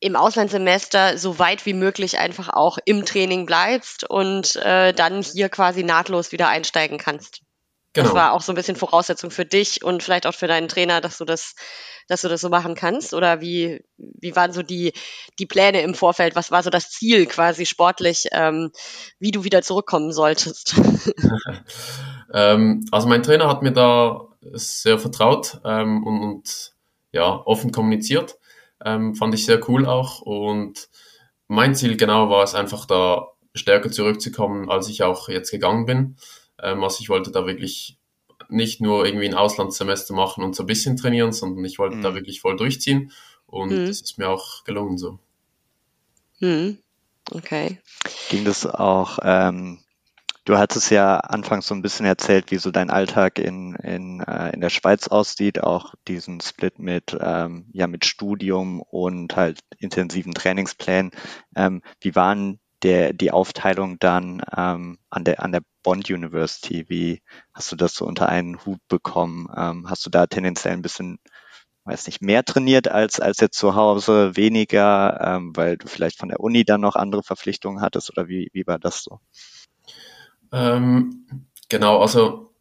im 0.00 0.16
Auslandssemester 0.16 1.16
so 1.18 1.38
weit 1.38 1.64
wie 1.66 1.72
möglich 1.72 2.18
einfach 2.18 2.50
auch 2.50 2.78
im 2.84 3.04
Training 3.06 3.46
bleibst 3.46 4.04
und 4.04 4.56
äh, 4.56 4.92
dann 4.92 5.22
hier 5.22 5.48
quasi 5.48 5.82
nahtlos 5.82 6.32
wieder 6.32 6.48
einsteigen 6.48 6.98
kannst. 6.98 7.40
Genau. 7.94 8.08
Das 8.08 8.14
war 8.14 8.32
auch 8.32 8.42
so 8.42 8.52
ein 8.52 8.56
bisschen 8.56 8.76
Voraussetzung 8.76 9.30
für 9.30 9.44
dich 9.44 9.84
und 9.84 10.02
vielleicht 10.02 10.26
auch 10.26 10.34
für 10.34 10.48
deinen 10.48 10.68
Trainer, 10.68 11.00
dass 11.00 11.18
du 11.18 11.24
das, 11.24 11.54
dass 12.08 12.22
du 12.22 12.28
das 12.28 12.40
so 12.40 12.48
machen 12.48 12.74
kannst? 12.74 13.14
Oder 13.14 13.40
wie, 13.40 13.84
wie 13.96 14.34
waren 14.34 14.52
so 14.52 14.62
die, 14.62 14.92
die 15.38 15.46
Pläne 15.46 15.80
im 15.82 15.94
Vorfeld? 15.94 16.34
Was 16.34 16.50
war 16.50 16.62
so 16.62 16.70
das 16.70 16.90
Ziel 16.90 17.26
quasi 17.26 17.66
sportlich, 17.66 18.26
ähm, 18.32 18.72
wie 19.18 19.30
du 19.30 19.44
wieder 19.44 19.62
zurückkommen 19.62 20.12
solltest? 20.12 20.74
ähm, 22.34 22.84
also 22.90 23.06
mein 23.06 23.22
Trainer 23.22 23.48
hat 23.48 23.62
mir 23.62 23.72
da 23.72 24.26
sehr 24.52 24.98
vertraut 24.98 25.60
ähm, 25.64 26.04
und, 26.04 26.20
und 26.20 26.74
ja, 27.12 27.42
offen 27.46 27.70
kommuniziert. 27.70 28.38
Ähm, 28.84 29.14
fand 29.14 29.34
ich 29.34 29.46
sehr 29.46 29.66
cool 29.68 29.86
auch. 29.86 30.20
Und 30.20 30.88
mein 31.46 31.76
Ziel 31.76 31.96
genau 31.96 32.28
war 32.28 32.42
es 32.42 32.54
einfach 32.54 32.86
da 32.86 33.28
stärker 33.54 33.90
zurückzukommen, 33.90 34.68
als 34.68 34.88
ich 34.88 35.04
auch 35.04 35.28
jetzt 35.28 35.52
gegangen 35.52 35.86
bin. 35.86 36.16
Ähm, 36.64 36.82
also 36.82 36.98
ich 37.00 37.08
wollte 37.08 37.30
da 37.30 37.46
wirklich 37.46 37.98
nicht 38.48 38.80
nur 38.80 39.06
irgendwie 39.06 39.26
ein 39.26 39.34
Auslandssemester 39.34 40.14
machen 40.14 40.42
und 40.42 40.56
so 40.56 40.64
ein 40.64 40.66
bisschen 40.66 40.96
trainieren, 40.96 41.32
sondern 41.32 41.64
ich 41.64 41.78
wollte 41.78 41.96
mhm. 41.96 42.02
da 42.02 42.14
wirklich 42.14 42.40
voll 42.40 42.56
durchziehen. 42.56 43.12
Und 43.46 43.70
mhm. 43.70 43.86
das 43.86 44.00
ist 44.00 44.18
mir 44.18 44.28
auch 44.28 44.64
gelungen 44.64 44.98
so. 44.98 45.18
Mhm. 46.40 46.78
Okay. 47.30 47.78
Ging 48.30 48.44
das 48.44 48.66
auch, 48.66 49.18
ähm, 49.22 49.78
du 50.44 50.58
hattest 50.58 50.90
ja 50.90 51.18
anfangs 51.18 51.66
so 51.66 51.74
ein 51.74 51.80
bisschen 51.80 52.04
erzählt, 52.04 52.50
wie 52.50 52.58
so 52.58 52.70
dein 52.70 52.90
Alltag 52.90 53.38
in, 53.38 53.74
in, 53.76 54.20
äh, 54.20 54.50
in 54.52 54.60
der 54.60 54.68
Schweiz 54.68 55.08
aussieht, 55.08 55.62
auch 55.62 55.94
diesen 56.06 56.40
Split 56.40 56.78
mit, 56.78 57.16
ähm, 57.18 57.66
ja, 57.72 57.86
mit 57.86 58.04
Studium 58.04 58.82
und 58.82 59.36
halt 59.36 59.60
intensiven 59.78 60.34
Trainingsplänen. 60.34 61.12
Ähm, 61.56 61.82
wie 62.00 62.14
waren 62.14 62.60
der, 62.82 63.14
die 63.14 63.30
Aufteilung 63.30 63.98
dann 63.98 64.42
ähm, 64.54 64.98
an 65.08 65.24
der, 65.24 65.42
an 65.42 65.52
der 65.52 65.62
Bond 65.84 66.10
University? 66.10 66.86
Wie 66.88 67.22
hast 67.52 67.70
du 67.70 67.76
das 67.76 67.94
so 67.94 68.04
unter 68.06 68.28
einen 68.28 68.64
Hut 68.66 68.80
bekommen? 68.88 69.48
Ähm, 69.56 69.88
hast 69.88 70.04
du 70.04 70.10
da 70.10 70.26
tendenziell 70.26 70.72
ein 70.72 70.82
bisschen, 70.82 71.18
weiß 71.84 72.08
nicht, 72.08 72.22
mehr 72.22 72.44
trainiert 72.44 72.88
als, 72.88 73.20
als 73.20 73.38
jetzt 73.38 73.56
zu 73.56 73.76
Hause, 73.76 74.36
weniger, 74.36 75.20
ähm, 75.20 75.52
weil 75.54 75.76
du 75.76 75.86
vielleicht 75.86 76.18
von 76.18 76.28
der 76.28 76.40
Uni 76.40 76.64
dann 76.64 76.80
noch 76.80 76.96
andere 76.96 77.22
Verpflichtungen 77.22 77.80
hattest 77.80 78.10
oder 78.10 78.26
wie, 78.26 78.48
wie 78.52 78.66
war 78.66 78.80
das 78.80 79.04
so? 79.04 79.20
Ähm, 80.50 81.26
genau, 81.68 82.00
also 82.00 82.52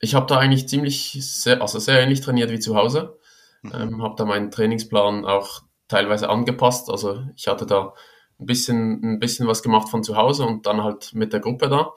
ich 0.00 0.14
habe 0.14 0.26
da 0.26 0.38
eigentlich 0.38 0.68
ziemlich 0.68 1.18
sehr, 1.20 1.62
also 1.62 1.78
sehr 1.78 2.00
ähnlich 2.00 2.20
trainiert 2.20 2.50
wie 2.50 2.60
zu 2.60 2.76
Hause. 2.76 3.18
Mhm. 3.62 3.72
Ähm, 3.74 4.02
habe 4.02 4.14
da 4.16 4.24
meinen 4.24 4.50
Trainingsplan 4.50 5.24
auch 5.24 5.62
teilweise 5.88 6.28
angepasst. 6.28 6.90
Also 6.90 7.24
ich 7.36 7.48
hatte 7.48 7.66
da 7.66 7.94
ein 8.38 8.46
bisschen, 8.46 9.02
ein 9.02 9.18
bisschen 9.18 9.46
was 9.46 9.62
gemacht 9.62 9.88
von 9.88 10.02
zu 10.02 10.16
Hause 10.16 10.44
und 10.44 10.66
dann 10.66 10.82
halt 10.82 11.14
mit 11.14 11.32
der 11.32 11.40
Gruppe 11.40 11.68
da. 11.68 11.92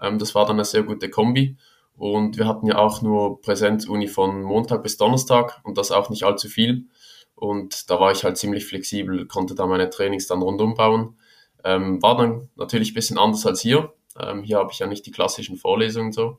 Ähm, 0.00 0.18
das 0.18 0.34
war 0.34 0.46
dann 0.46 0.56
eine 0.56 0.64
sehr 0.64 0.82
gute 0.82 1.10
Kombi. 1.10 1.56
Und 1.96 2.38
wir 2.38 2.46
hatten 2.46 2.66
ja 2.66 2.78
auch 2.78 3.02
nur 3.02 3.40
Präsenzuni 3.42 4.08
von 4.08 4.42
Montag 4.42 4.82
bis 4.82 4.96
Donnerstag 4.96 5.60
und 5.64 5.76
das 5.76 5.92
auch 5.92 6.08
nicht 6.08 6.24
allzu 6.24 6.48
viel. 6.48 6.86
Und 7.34 7.90
da 7.90 8.00
war 8.00 8.12
ich 8.12 8.24
halt 8.24 8.36
ziemlich 8.36 8.66
flexibel, 8.66 9.26
konnte 9.26 9.54
da 9.54 9.66
meine 9.66 9.90
Trainings 9.90 10.26
dann 10.26 10.42
rundum 10.42 10.74
bauen. 10.74 11.18
Ähm, 11.64 12.02
war 12.02 12.16
dann 12.16 12.48
natürlich 12.56 12.92
ein 12.92 12.94
bisschen 12.94 13.18
anders 13.18 13.44
als 13.46 13.60
hier. 13.60 13.92
Ähm, 14.18 14.42
hier 14.42 14.58
habe 14.58 14.70
ich 14.72 14.78
ja 14.78 14.86
nicht 14.86 15.06
die 15.06 15.10
klassischen 15.10 15.56
Vorlesungen 15.56 16.12
so. 16.12 16.38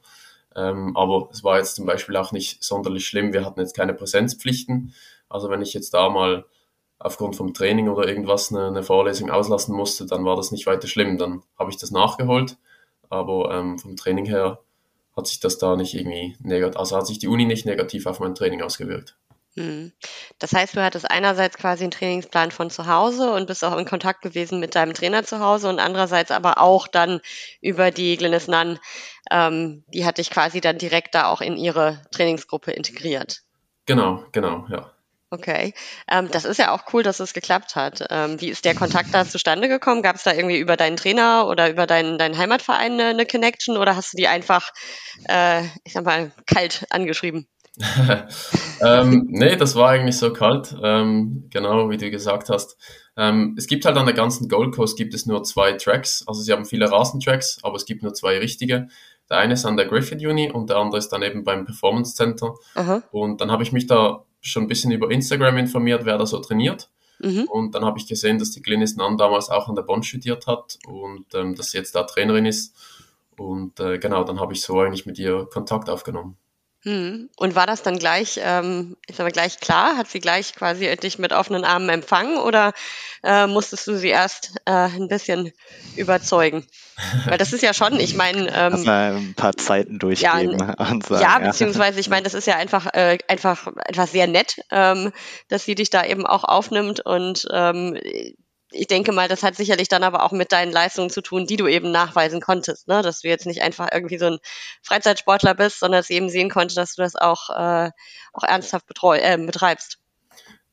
Ähm, 0.56 0.96
aber 0.98 1.30
es 1.32 1.44
war 1.44 1.58
jetzt 1.58 1.76
zum 1.76 1.86
Beispiel 1.86 2.18
auch 2.18 2.32
nicht 2.32 2.64
sonderlich 2.64 3.08
schlimm. 3.08 3.34
Wir 3.34 3.46
hatten 3.46 3.60
jetzt 3.60 3.76
keine 3.76 3.94
Präsenzpflichten. 3.94 4.94
Also 5.30 5.50
wenn 5.50 5.62
ich 5.62 5.74
jetzt 5.74 5.94
da 5.94 6.10
mal 6.10 6.46
aufgrund 7.00 7.36
vom 7.36 7.54
Training 7.54 7.90
oder 7.90 8.08
irgendwas 8.08 8.52
eine, 8.52 8.68
eine, 8.68 8.84
Vorlesung 8.84 9.32
auslassen 9.32 9.76
musste, 9.76 10.06
dann 10.06 10.26
war 10.26 10.36
das 10.36 10.52
nicht 10.52 10.68
weiter 10.68 10.88
schlimm. 10.88 11.18
Dann 11.18 11.44
habe 11.58 11.72
ich 11.72 11.78
das 11.78 11.92
nachgeholt. 11.92 12.58
Aber 13.12 13.54
ähm, 13.54 13.78
vom 13.78 13.96
Training 13.96 14.26
her 14.26 14.60
hat 15.16 15.28
sich 15.28 15.40
das 15.40 15.58
da 15.58 15.76
nicht 15.76 15.94
irgendwie 15.94 16.36
negativ, 16.40 16.80
also 16.80 16.96
hat 16.96 17.06
sich 17.06 17.20
die 17.20 17.28
Uni 17.28 17.46
nicht 17.46 17.66
negativ 17.66 18.06
auf 18.06 18.20
mein 18.20 18.34
Training 18.34 18.62
ausgewirkt. 18.62 19.18
Hm. 19.56 19.92
Das 20.40 20.54
heißt, 20.54 20.78
du 20.78 20.82
hattest 20.82 21.12
einerseits 21.12 21.58
quasi 21.58 21.84
einen 21.84 21.92
Trainingsplan 21.92 22.52
von 22.52 22.70
zu 22.70 22.88
Hause 22.88 23.34
und 23.34 23.48
bist 23.48 23.66
auch 23.66 23.78
in 23.78 23.86
Kontakt 23.86 24.22
gewesen 24.22 24.62
mit 24.62 24.76
deinem 24.76 24.94
Trainer 24.94 25.26
zu 25.26 25.40
Hause 25.42 25.68
und 25.68 25.80
andererseits 25.80 26.32
aber 26.32 26.60
auch 26.60 26.88
dann 26.88 27.20
über 27.60 27.92
die 27.92 28.16
Glennis 28.16 28.48
Nunn, 28.48 28.80
ähm, 29.30 29.84
die 29.94 30.06
hat 30.06 30.20
dich 30.20 30.30
quasi 30.30 30.62
dann 30.62 30.78
direkt 30.78 31.16
da 31.16 31.28
auch 31.30 31.42
in 31.42 31.58
ihre 31.58 32.02
Trainingsgruppe 32.12 32.72
integriert. 32.72 33.42
Genau, 33.86 34.24
genau, 34.32 34.68
ja. 34.70 34.94
Okay, 35.34 35.74
ähm, 36.10 36.28
das 36.30 36.44
ist 36.44 36.58
ja 36.58 36.74
auch 36.74 36.92
cool, 36.92 37.04
dass 37.04 37.22
es 37.22 37.34
geklappt 37.34 37.78
hat. 37.78 38.06
Ähm, 38.10 38.42
wie 38.42 38.50
ist 38.50 38.66
der 38.66 38.76
Kontakt 38.76 39.14
da 39.14 39.26
zustande 39.26 39.70
gekommen? 39.70 40.04
Gab 40.04 40.18
es 40.18 40.24
da 40.24 40.34
irgendwie 40.34 40.58
über 40.58 40.76
deinen 40.76 40.98
Trainer 40.98 41.48
oder 41.48 41.70
über 41.70 41.88
deinen, 41.88 42.18
deinen 42.18 42.38
Heimatverein 42.38 42.94
eine, 42.94 43.06
eine 43.06 43.26
Connection 43.26 43.78
oder 43.78 43.96
hast 43.96 44.12
du 44.12 44.18
die 44.18 44.28
einfach, 44.28 44.72
äh, 45.30 45.64
ich 45.86 45.94
sag 45.94 46.04
mal, 46.04 46.34
kalt 46.46 46.86
angeschrieben? 46.90 47.48
ähm, 48.82 49.28
nee, 49.30 49.56
das 49.56 49.78
war 49.78 49.92
eigentlich 49.92 50.18
so 50.18 50.34
kalt, 50.34 50.76
ähm, 50.84 51.48
genau 51.50 51.90
wie 51.90 51.96
du 51.96 52.12
gesagt 52.12 52.50
hast. 52.50 52.76
Ähm, 53.16 53.56
es 53.58 53.68
gibt 53.68 53.86
halt 53.86 53.96
an 53.96 54.06
der 54.06 54.16
ganzen 54.16 54.50
Gold 54.50 54.76
Coast 54.76 54.98
gibt 54.98 55.14
es 55.14 55.26
nur 55.26 55.44
zwei 55.44 55.72
Tracks, 55.74 56.26
also 56.28 56.42
sie 56.42 56.52
haben 56.52 56.66
viele 56.66 56.92
Rasentracks, 56.92 57.60
aber 57.64 57.78
es 57.78 57.86
gibt 57.86 58.04
nur 58.04 58.14
zwei 58.14 58.38
richtige. 58.38 58.90
Der 59.30 59.38
eine 59.38 59.54
ist 59.54 59.64
an 59.64 59.78
der 59.78 59.86
Griffith 59.86 60.26
Uni 60.26 60.52
und 60.52 60.70
der 60.70 60.76
andere 60.76 60.98
ist 60.98 61.08
dann 61.10 61.22
eben 61.22 61.46
beim 61.46 61.64
Performance 61.64 62.16
Center. 62.16 62.56
Aha. 62.76 63.02
Und 63.12 63.40
dann 63.40 63.50
habe 63.50 63.64
ich 63.64 63.72
mich 63.72 63.88
da 63.88 64.26
schon 64.42 64.64
ein 64.64 64.68
bisschen 64.68 64.92
über 64.92 65.10
Instagram 65.12 65.58
informiert, 65.58 66.06
wer 66.06 66.18
da 66.18 66.26
so 66.26 66.40
trainiert. 66.40 66.90
Mhm. 67.20 67.44
Und 67.44 67.76
dann 67.76 67.86
habe 67.86 68.00
ich 68.00 68.08
gesehen, 68.08 68.40
dass 68.40 68.52
die 68.52 68.62
Glynis 68.62 68.96
Nan 68.96 69.18
damals 69.18 69.50
auch 69.50 69.70
an 69.70 69.76
der 69.76 69.84
Bonn 69.84 70.04
studiert 70.04 70.48
hat 70.48 70.80
und 70.88 71.26
ähm, 71.36 71.56
dass 71.56 71.72
sie 71.72 71.78
jetzt 71.78 71.96
da 71.96 72.04
Trainerin 72.04 72.46
ist. 72.46 72.76
Und 73.38 73.80
äh, 73.80 74.00
genau, 74.00 74.24
dann 74.24 74.40
habe 74.40 74.54
ich 74.54 74.62
so 74.62 74.80
eigentlich 74.80 75.06
mit 75.06 75.20
ihr 75.20 75.48
Kontakt 75.52 75.90
aufgenommen. 75.90 76.38
Mhm. 76.84 77.30
Und 77.38 77.56
war 77.56 77.68
das 77.68 77.84
dann 77.84 78.00
gleich, 78.00 78.40
ähm, 78.44 78.98
ich 79.08 79.16
sag 79.16 79.26
mal, 79.26 79.32
gleich 79.32 79.60
klar? 79.60 79.98
Hat 79.98 80.10
sie 80.10 80.20
gleich 80.20 80.56
quasi 80.56 80.96
dich 80.98 81.20
mit 81.20 81.32
offenen 81.32 81.64
Armen 81.64 81.90
empfangen 81.90 82.38
oder 82.38 82.74
äh, 83.24 83.46
musstest 83.46 83.86
du 83.88 83.98
sie 83.98 84.10
erst 84.10 84.54
äh, 84.66 84.72
ein 84.72 85.08
bisschen 85.08 85.52
überzeugen? 85.96 86.66
Weil 87.26 87.38
das 87.38 87.54
ist 87.54 87.62
ja 87.62 87.74
schon, 87.74 88.00
ich 88.00 88.16
meine, 88.16 88.52
ähm, 88.56 88.88
ein 88.88 89.34
paar 89.36 89.56
Zeiten 89.56 90.00
durchgeben 90.00 90.58
ja, 90.60 90.88
und 90.92 91.06
sagen, 91.06 91.22
ja, 91.22 91.40
beziehungsweise 91.40 92.00
ich 92.00 92.10
meine, 92.10 92.24
das 92.24 92.34
ist 92.34 92.48
ja 92.48 92.56
einfach 92.56 92.88
äh, 92.94 93.20
einfach 93.28 93.68
einfach 93.86 94.08
sehr 94.08 94.28
nett, 94.28 94.62
ähm, 94.72 95.12
dass 95.50 95.66
sie 95.66 95.76
dich 95.76 95.92
da 95.92 96.04
eben 96.04 96.26
auch 96.26 96.44
aufnimmt 96.44 97.00
und 97.06 97.48
ähm, 97.52 97.98
ich 98.72 98.88
denke 98.88 99.12
mal, 99.12 99.28
das 99.28 99.44
hat 99.44 99.56
sicherlich 99.56 99.88
dann 99.88 100.04
aber 100.04 100.24
auch 100.24 100.32
mit 100.32 100.52
deinen 100.52 100.72
Leistungen 100.72 101.10
zu 101.10 101.22
tun, 101.22 101.46
die 101.46 101.58
du 101.58 101.68
eben 101.68 101.92
nachweisen 101.92 102.42
konntest, 102.42 102.88
ne? 102.88 103.02
dass 103.02 103.22
du 103.22 103.28
jetzt 103.28 103.46
nicht 103.46 103.62
einfach 103.62 103.90
irgendwie 103.92 104.18
so 104.18 104.28
ein 104.28 104.40
Freizeitsportler 104.82 105.54
bist, 105.56 105.80
sondern 105.80 106.00
dass 106.00 106.08
sie 106.08 106.16
eben 106.16 106.30
sehen 106.30 106.50
konnte, 106.50 106.76
dass 106.76 106.96
du 106.96 107.02
das 107.02 107.16
auch, 107.16 107.50
äh, 107.50 107.92
auch 108.34 108.44
ernsthaft 108.44 108.88
betreu 108.88 109.18
äh, 109.18 109.38
betreibst. 109.38 110.00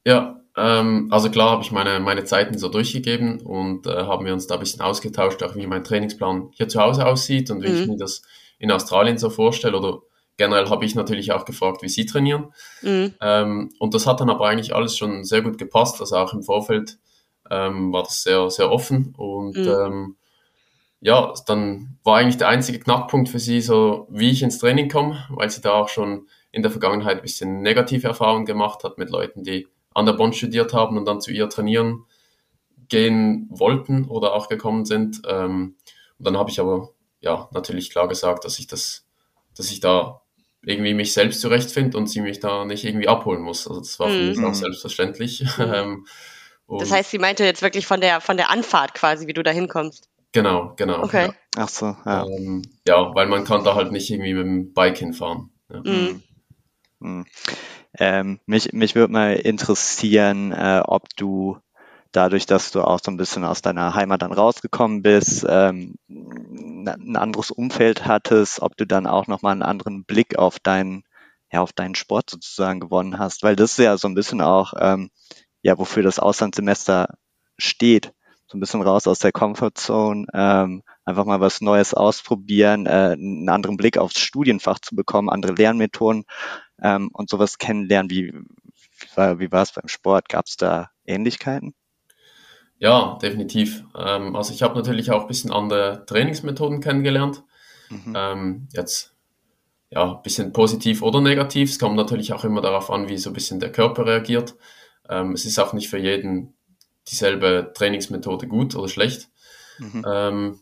Ja, 0.04 0.40
ähm, 0.56 1.08
also 1.10 1.30
klar 1.30 1.50
habe 1.50 1.62
ich 1.62 1.72
meine, 1.72 2.00
meine 2.00 2.24
Zeiten 2.24 2.56
so 2.56 2.68
durchgegeben 2.68 3.40
und 3.40 3.86
äh, 3.86 3.90
haben 3.90 4.24
wir 4.24 4.32
uns 4.32 4.46
da 4.46 4.54
ein 4.54 4.60
bisschen 4.60 4.80
ausgetauscht, 4.80 5.42
auch 5.42 5.56
wie 5.56 5.66
mein 5.66 5.84
Trainingsplan 5.84 6.50
hier 6.52 6.68
zu 6.68 6.80
Hause 6.80 7.06
aussieht 7.06 7.50
und 7.50 7.62
wie 7.62 7.68
mhm. 7.68 7.80
ich 7.82 7.86
mir 7.88 7.96
das 7.96 8.22
in 8.58 8.70
Australien 8.70 9.18
so 9.18 9.30
vorstelle 9.30 9.76
oder 9.76 10.00
generell 10.36 10.68
habe 10.70 10.84
ich 10.84 10.94
natürlich 10.94 11.32
auch 11.32 11.44
gefragt, 11.44 11.82
wie 11.82 11.88
sie 11.88 12.06
trainieren. 12.06 12.52
Mhm. 12.82 13.14
Ähm, 13.20 13.72
und 13.78 13.94
das 13.94 14.06
hat 14.06 14.20
dann 14.20 14.30
aber 14.30 14.48
eigentlich 14.48 14.74
alles 14.74 14.96
schon 14.96 15.24
sehr 15.24 15.42
gut 15.42 15.58
gepasst, 15.58 16.00
also 16.00 16.16
auch 16.16 16.32
im 16.32 16.42
Vorfeld 16.42 16.98
ähm, 17.50 17.92
war 17.92 18.02
das 18.02 18.22
sehr, 18.22 18.50
sehr 18.50 18.70
offen 18.70 19.14
und 19.16 19.56
mhm. 19.56 19.68
ähm, 19.68 20.16
ja, 21.00 21.32
dann 21.46 21.98
war 22.02 22.16
eigentlich 22.18 22.38
der 22.38 22.48
einzige 22.48 22.80
Knackpunkt 22.80 23.28
für 23.28 23.38
sie 23.38 23.60
so, 23.60 24.08
wie 24.10 24.30
ich 24.30 24.42
ins 24.42 24.58
Training 24.58 24.88
komme, 24.88 25.24
weil 25.30 25.48
sie 25.48 25.60
da 25.60 25.72
auch 25.72 25.88
schon 25.88 26.26
in 26.50 26.62
der 26.62 26.70
Vergangenheit 26.72 27.18
ein 27.18 27.22
bisschen 27.22 27.62
negative 27.62 28.08
Erfahrungen 28.08 28.46
gemacht 28.46 28.82
hat 28.82 28.98
mit 28.98 29.10
Leuten, 29.10 29.44
die 29.44 29.68
an 29.94 30.06
der 30.06 30.14
Bond 30.14 30.34
studiert 30.34 30.72
haben 30.72 30.96
und 30.96 31.04
dann 31.04 31.20
zu 31.20 31.30
ihr 31.30 31.48
trainieren 31.48 32.04
gehen 32.88 33.46
wollten 33.50 34.06
oder 34.06 34.34
auch 34.34 34.48
gekommen 34.48 34.84
sind. 34.84 35.22
Ähm, 35.28 35.76
und 36.18 36.26
dann 36.26 36.36
habe 36.36 36.50
ich 36.50 36.58
aber 36.58 36.90
ja 37.20 37.48
natürlich 37.52 37.90
klar 37.90 38.08
gesagt, 38.08 38.44
dass 38.44 38.58
ich 38.58 38.66
das, 38.66 39.06
dass 39.56 39.70
ich 39.70 39.80
da 39.80 40.22
irgendwie 40.62 40.94
mich 40.94 41.12
selbst 41.12 41.40
zurechtfinde 41.40 41.96
und 41.96 42.08
sie 42.08 42.20
mich 42.20 42.40
da 42.40 42.64
nicht 42.64 42.84
irgendwie 42.84 43.08
abholen 43.08 43.42
muss. 43.42 43.68
Also 43.68 43.80
das 43.80 43.98
war 44.00 44.08
für 44.08 44.16
mhm. 44.16 44.28
mich 44.28 44.44
auch 44.44 44.54
selbstverständlich. 44.54 45.44
Mhm. 45.58 46.06
Und 46.68 46.82
das 46.82 46.92
heißt, 46.92 47.10
sie 47.10 47.18
meinte 47.18 47.44
jetzt 47.44 47.62
wirklich 47.62 47.86
von 47.86 48.00
der, 48.00 48.20
von 48.20 48.36
der 48.36 48.50
Anfahrt 48.50 48.94
quasi, 48.94 49.26
wie 49.26 49.32
du 49.32 49.42
da 49.42 49.50
hinkommst. 49.50 50.08
Genau, 50.32 50.74
genau. 50.76 51.02
Okay. 51.02 51.28
Ja. 51.28 51.34
Ach 51.56 51.68
so, 51.68 51.96
ja. 52.04 52.26
Ähm, 52.26 52.62
ja, 52.86 53.14
weil 53.14 53.26
man 53.26 53.44
kann 53.44 53.64
da 53.64 53.74
halt 53.74 53.90
nicht 53.90 54.10
irgendwie 54.10 54.34
mit 54.34 54.44
dem 54.44 54.72
Bike 54.74 54.98
hinfahren. 54.98 55.50
Ja. 55.72 55.80
Mhm. 55.82 56.22
Mhm. 57.00 57.26
Ähm, 57.98 58.40
mich 58.44 58.72
mich 58.74 58.94
würde 58.94 59.12
mal 59.12 59.34
interessieren, 59.34 60.52
äh, 60.52 60.82
ob 60.84 61.08
du 61.16 61.58
dadurch, 62.12 62.44
dass 62.44 62.70
du 62.70 62.82
auch 62.82 63.00
so 63.02 63.10
ein 63.10 63.16
bisschen 63.16 63.44
aus 63.44 63.62
deiner 63.62 63.94
Heimat 63.94 64.20
dann 64.20 64.32
rausgekommen 64.32 65.02
bist, 65.02 65.46
ähm, 65.48 65.94
ein 66.08 67.16
anderes 67.16 67.50
Umfeld 67.50 68.06
hattest, 68.06 68.60
ob 68.60 68.76
du 68.76 68.86
dann 68.86 69.06
auch 69.06 69.26
nochmal 69.26 69.52
einen 69.52 69.62
anderen 69.62 70.04
Blick 70.04 70.38
auf 70.38 70.58
deinen, 70.58 71.04
ja, 71.50 71.60
auf 71.62 71.72
deinen 71.72 71.94
Sport 71.94 72.30
sozusagen 72.30 72.80
gewonnen 72.80 73.18
hast, 73.18 73.42
weil 73.42 73.56
das 73.56 73.72
ist 73.72 73.78
ja 73.78 73.96
so 73.96 74.08
ein 74.08 74.14
bisschen 74.14 74.40
auch, 74.42 74.74
ähm, 74.78 75.10
ja, 75.62 75.78
wofür 75.78 76.02
das 76.02 76.18
Auslandssemester 76.18 77.14
steht, 77.56 78.12
so 78.46 78.56
ein 78.56 78.60
bisschen 78.60 78.82
raus 78.82 79.06
aus 79.06 79.18
der 79.18 79.32
Comfortzone, 79.32 80.26
ähm, 80.32 80.82
einfach 81.04 81.26
mal 81.26 81.40
was 81.40 81.60
Neues 81.60 81.92
ausprobieren, 81.92 82.86
äh, 82.86 83.12
einen 83.12 83.48
anderen 83.48 83.76
Blick 83.76 83.98
aufs 83.98 84.20
Studienfach 84.20 84.78
zu 84.78 84.96
bekommen, 84.96 85.28
andere 85.28 85.52
Lernmethoden 85.52 86.24
ähm, 86.82 87.10
und 87.12 87.28
sowas 87.28 87.58
kennenlernen. 87.58 88.10
Wie, 88.10 88.32
wie 88.32 89.52
war, 89.52 89.62
es 89.62 89.72
beim 89.72 89.88
Sport? 89.88 90.28
Gab 90.28 90.46
es 90.46 90.56
da 90.56 90.90
Ähnlichkeiten? 91.04 91.74
Ja, 92.78 93.18
definitiv. 93.20 93.84
Ähm, 93.96 94.34
also 94.34 94.54
ich 94.54 94.62
habe 94.62 94.76
natürlich 94.76 95.10
auch 95.10 95.22
ein 95.22 95.28
bisschen 95.28 95.52
andere 95.52 96.04
Trainingsmethoden 96.06 96.80
kennengelernt. 96.80 97.42
Mhm. 97.90 98.14
Ähm, 98.16 98.68
jetzt 98.72 99.14
ja, 99.90 100.14
ein 100.14 100.22
bisschen 100.22 100.52
positiv 100.52 101.02
oder 101.02 101.20
negativ. 101.20 101.70
Es 101.70 101.78
kommt 101.78 101.96
natürlich 101.96 102.32
auch 102.32 102.44
immer 102.44 102.60
darauf 102.60 102.90
an, 102.90 103.08
wie 103.08 103.18
so 103.18 103.30
ein 103.30 103.34
bisschen 103.34 103.60
der 103.60 103.72
Körper 103.72 104.06
reagiert. 104.06 104.54
Ähm, 105.08 105.32
es 105.32 105.44
ist 105.44 105.58
auch 105.58 105.72
nicht 105.72 105.88
für 105.88 105.98
jeden 105.98 106.54
dieselbe 107.08 107.72
Trainingsmethode 107.74 108.46
gut 108.46 108.74
oder 108.76 108.88
schlecht. 108.88 109.28
Mhm. 109.78 110.04
Ähm, 110.06 110.60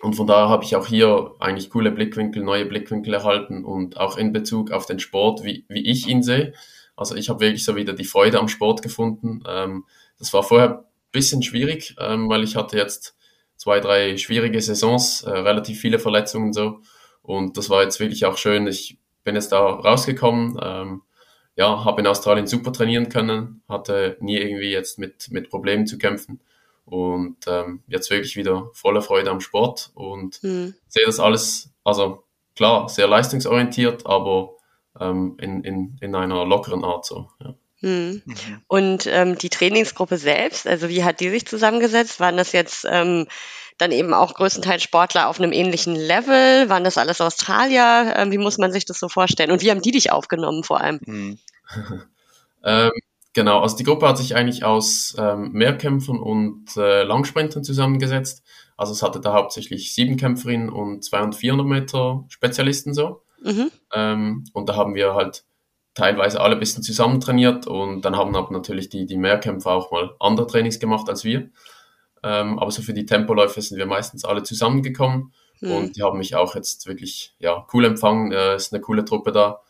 und 0.00 0.14
von 0.14 0.26
daher 0.26 0.48
habe 0.48 0.64
ich 0.64 0.74
auch 0.74 0.86
hier 0.86 1.32
eigentlich 1.38 1.70
coole 1.70 1.92
Blickwinkel, 1.92 2.42
neue 2.42 2.66
Blickwinkel 2.66 3.14
erhalten 3.14 3.64
und 3.64 3.98
auch 3.98 4.16
in 4.16 4.32
Bezug 4.32 4.72
auf 4.72 4.84
den 4.84 4.98
Sport, 4.98 5.44
wie, 5.44 5.64
wie 5.68 5.88
ich 5.88 6.08
ihn 6.08 6.22
sehe. 6.22 6.54
Also 6.96 7.14
ich 7.14 7.28
habe 7.28 7.40
wirklich 7.40 7.64
so 7.64 7.76
wieder 7.76 7.92
die 7.92 8.04
Freude 8.04 8.40
am 8.40 8.48
Sport 8.48 8.82
gefunden. 8.82 9.42
Ähm, 9.48 9.84
das 10.18 10.32
war 10.32 10.42
vorher 10.42 10.78
ein 10.78 10.84
bisschen 11.12 11.42
schwierig, 11.42 11.94
ähm, 12.00 12.28
weil 12.28 12.42
ich 12.42 12.56
hatte 12.56 12.76
jetzt 12.76 13.16
zwei, 13.56 13.78
drei 13.78 14.16
schwierige 14.16 14.60
Saisons, 14.60 15.22
äh, 15.22 15.30
relativ 15.30 15.80
viele 15.80 16.00
Verletzungen 16.00 16.52
so. 16.52 16.80
Und 17.22 17.56
das 17.56 17.70
war 17.70 17.82
jetzt 17.82 18.00
wirklich 18.00 18.24
auch 18.24 18.36
schön. 18.36 18.66
Ich 18.66 18.98
bin 19.22 19.36
jetzt 19.36 19.52
da 19.52 19.60
rausgekommen, 19.60 20.58
ähm, 20.60 21.02
ja, 21.56 21.84
habe 21.84 22.00
in 22.00 22.06
Australien 22.06 22.46
super 22.46 22.72
trainieren 22.72 23.08
können, 23.08 23.62
hatte 23.68 24.16
nie 24.20 24.38
irgendwie 24.38 24.70
jetzt 24.70 24.98
mit, 24.98 25.30
mit 25.30 25.50
Problemen 25.50 25.86
zu 25.86 25.98
kämpfen 25.98 26.40
und 26.84 27.36
ähm, 27.46 27.82
jetzt 27.86 28.10
wirklich 28.10 28.36
wieder 28.36 28.70
volle 28.72 29.02
Freude 29.02 29.30
am 29.30 29.40
Sport 29.40 29.90
und 29.94 30.42
mhm. 30.42 30.74
sehe 30.88 31.06
das 31.06 31.20
alles, 31.20 31.70
also 31.84 32.24
klar, 32.56 32.88
sehr 32.88 33.06
leistungsorientiert, 33.06 34.06
aber 34.06 34.56
ähm, 34.98 35.36
in, 35.40 35.64
in, 35.64 35.98
in 36.00 36.14
einer 36.14 36.44
lockeren 36.44 36.84
Art 36.84 37.04
so. 37.04 37.28
Ja. 37.42 37.54
Hm. 37.80 38.22
Mhm. 38.24 38.34
Und 38.68 39.06
ähm, 39.08 39.36
die 39.36 39.48
Trainingsgruppe 39.48 40.16
selbst, 40.16 40.68
also 40.68 40.88
wie 40.88 41.02
hat 41.02 41.18
die 41.18 41.30
sich 41.30 41.46
zusammengesetzt? 41.46 42.20
Waren 42.20 42.36
das 42.36 42.52
jetzt 42.52 42.86
ähm, 42.88 43.26
dann 43.82 43.92
eben 43.92 44.14
auch 44.14 44.34
größtenteils 44.34 44.82
Sportler 44.82 45.28
auf 45.28 45.38
einem 45.38 45.52
ähnlichen 45.52 45.94
Level? 45.94 46.68
Waren 46.68 46.84
das 46.84 46.98
alles 46.98 47.20
Australier? 47.20 48.14
Ähm, 48.16 48.30
wie 48.30 48.38
muss 48.38 48.58
man 48.58 48.72
sich 48.72 48.84
das 48.84 48.98
so 48.98 49.08
vorstellen? 49.08 49.50
Und 49.50 49.60
wie 49.60 49.70
haben 49.70 49.82
die 49.82 49.90
dich 49.90 50.12
aufgenommen 50.12 50.62
vor 50.62 50.80
allem? 50.80 51.00
Mhm. 51.04 51.38
ähm, 52.64 52.90
genau, 53.32 53.60
also 53.60 53.76
die 53.76 53.84
Gruppe 53.84 54.08
hat 54.08 54.18
sich 54.18 54.36
eigentlich 54.36 54.64
aus 54.64 55.14
ähm, 55.18 55.50
Mehrkämpfern 55.52 56.18
und 56.18 56.76
äh, 56.76 57.02
Langsprintern 57.02 57.64
zusammengesetzt. 57.64 58.42
Also 58.76 58.92
es 58.92 59.02
hatte 59.02 59.20
da 59.20 59.34
hauptsächlich 59.34 59.94
sieben 59.94 60.16
Kämpferinnen 60.16 60.70
und 60.70 61.04
200 61.04 61.34
und 61.34 61.34
400 61.34 61.66
Meter 61.66 62.24
Spezialisten 62.28 62.94
so. 62.94 63.22
Mhm. 63.42 63.70
Ähm, 63.92 64.44
und 64.52 64.68
da 64.68 64.76
haben 64.76 64.94
wir 64.94 65.14
halt 65.14 65.44
teilweise 65.94 66.40
alle 66.40 66.54
ein 66.54 66.60
bisschen 66.60 66.82
zusammen 66.82 67.20
trainiert 67.20 67.66
und 67.66 68.02
dann 68.02 68.16
haben 68.16 68.32
natürlich 68.32 68.88
die, 68.88 69.04
die 69.06 69.18
Mehrkämpfer 69.18 69.72
auch 69.72 69.90
mal 69.90 70.14
andere 70.20 70.46
Trainings 70.46 70.78
gemacht 70.78 71.08
als 71.08 71.24
wir. 71.24 71.50
Ähm, 72.22 72.58
aber 72.58 72.70
so 72.70 72.82
für 72.82 72.94
die 72.94 73.06
Tempoläufe 73.06 73.60
sind 73.60 73.78
wir 73.78 73.86
meistens 73.86 74.24
alle 74.24 74.42
zusammengekommen 74.42 75.32
mhm. 75.60 75.72
und 75.72 75.96
die 75.96 76.02
haben 76.02 76.18
mich 76.18 76.34
auch 76.34 76.54
jetzt 76.54 76.86
wirklich 76.86 77.34
ja, 77.38 77.66
cool 77.72 77.84
empfangen. 77.84 78.32
Äh, 78.32 78.56
ist 78.56 78.72
eine 78.72 78.80
coole 78.80 79.04
Truppe 79.04 79.32
da. 79.32 79.60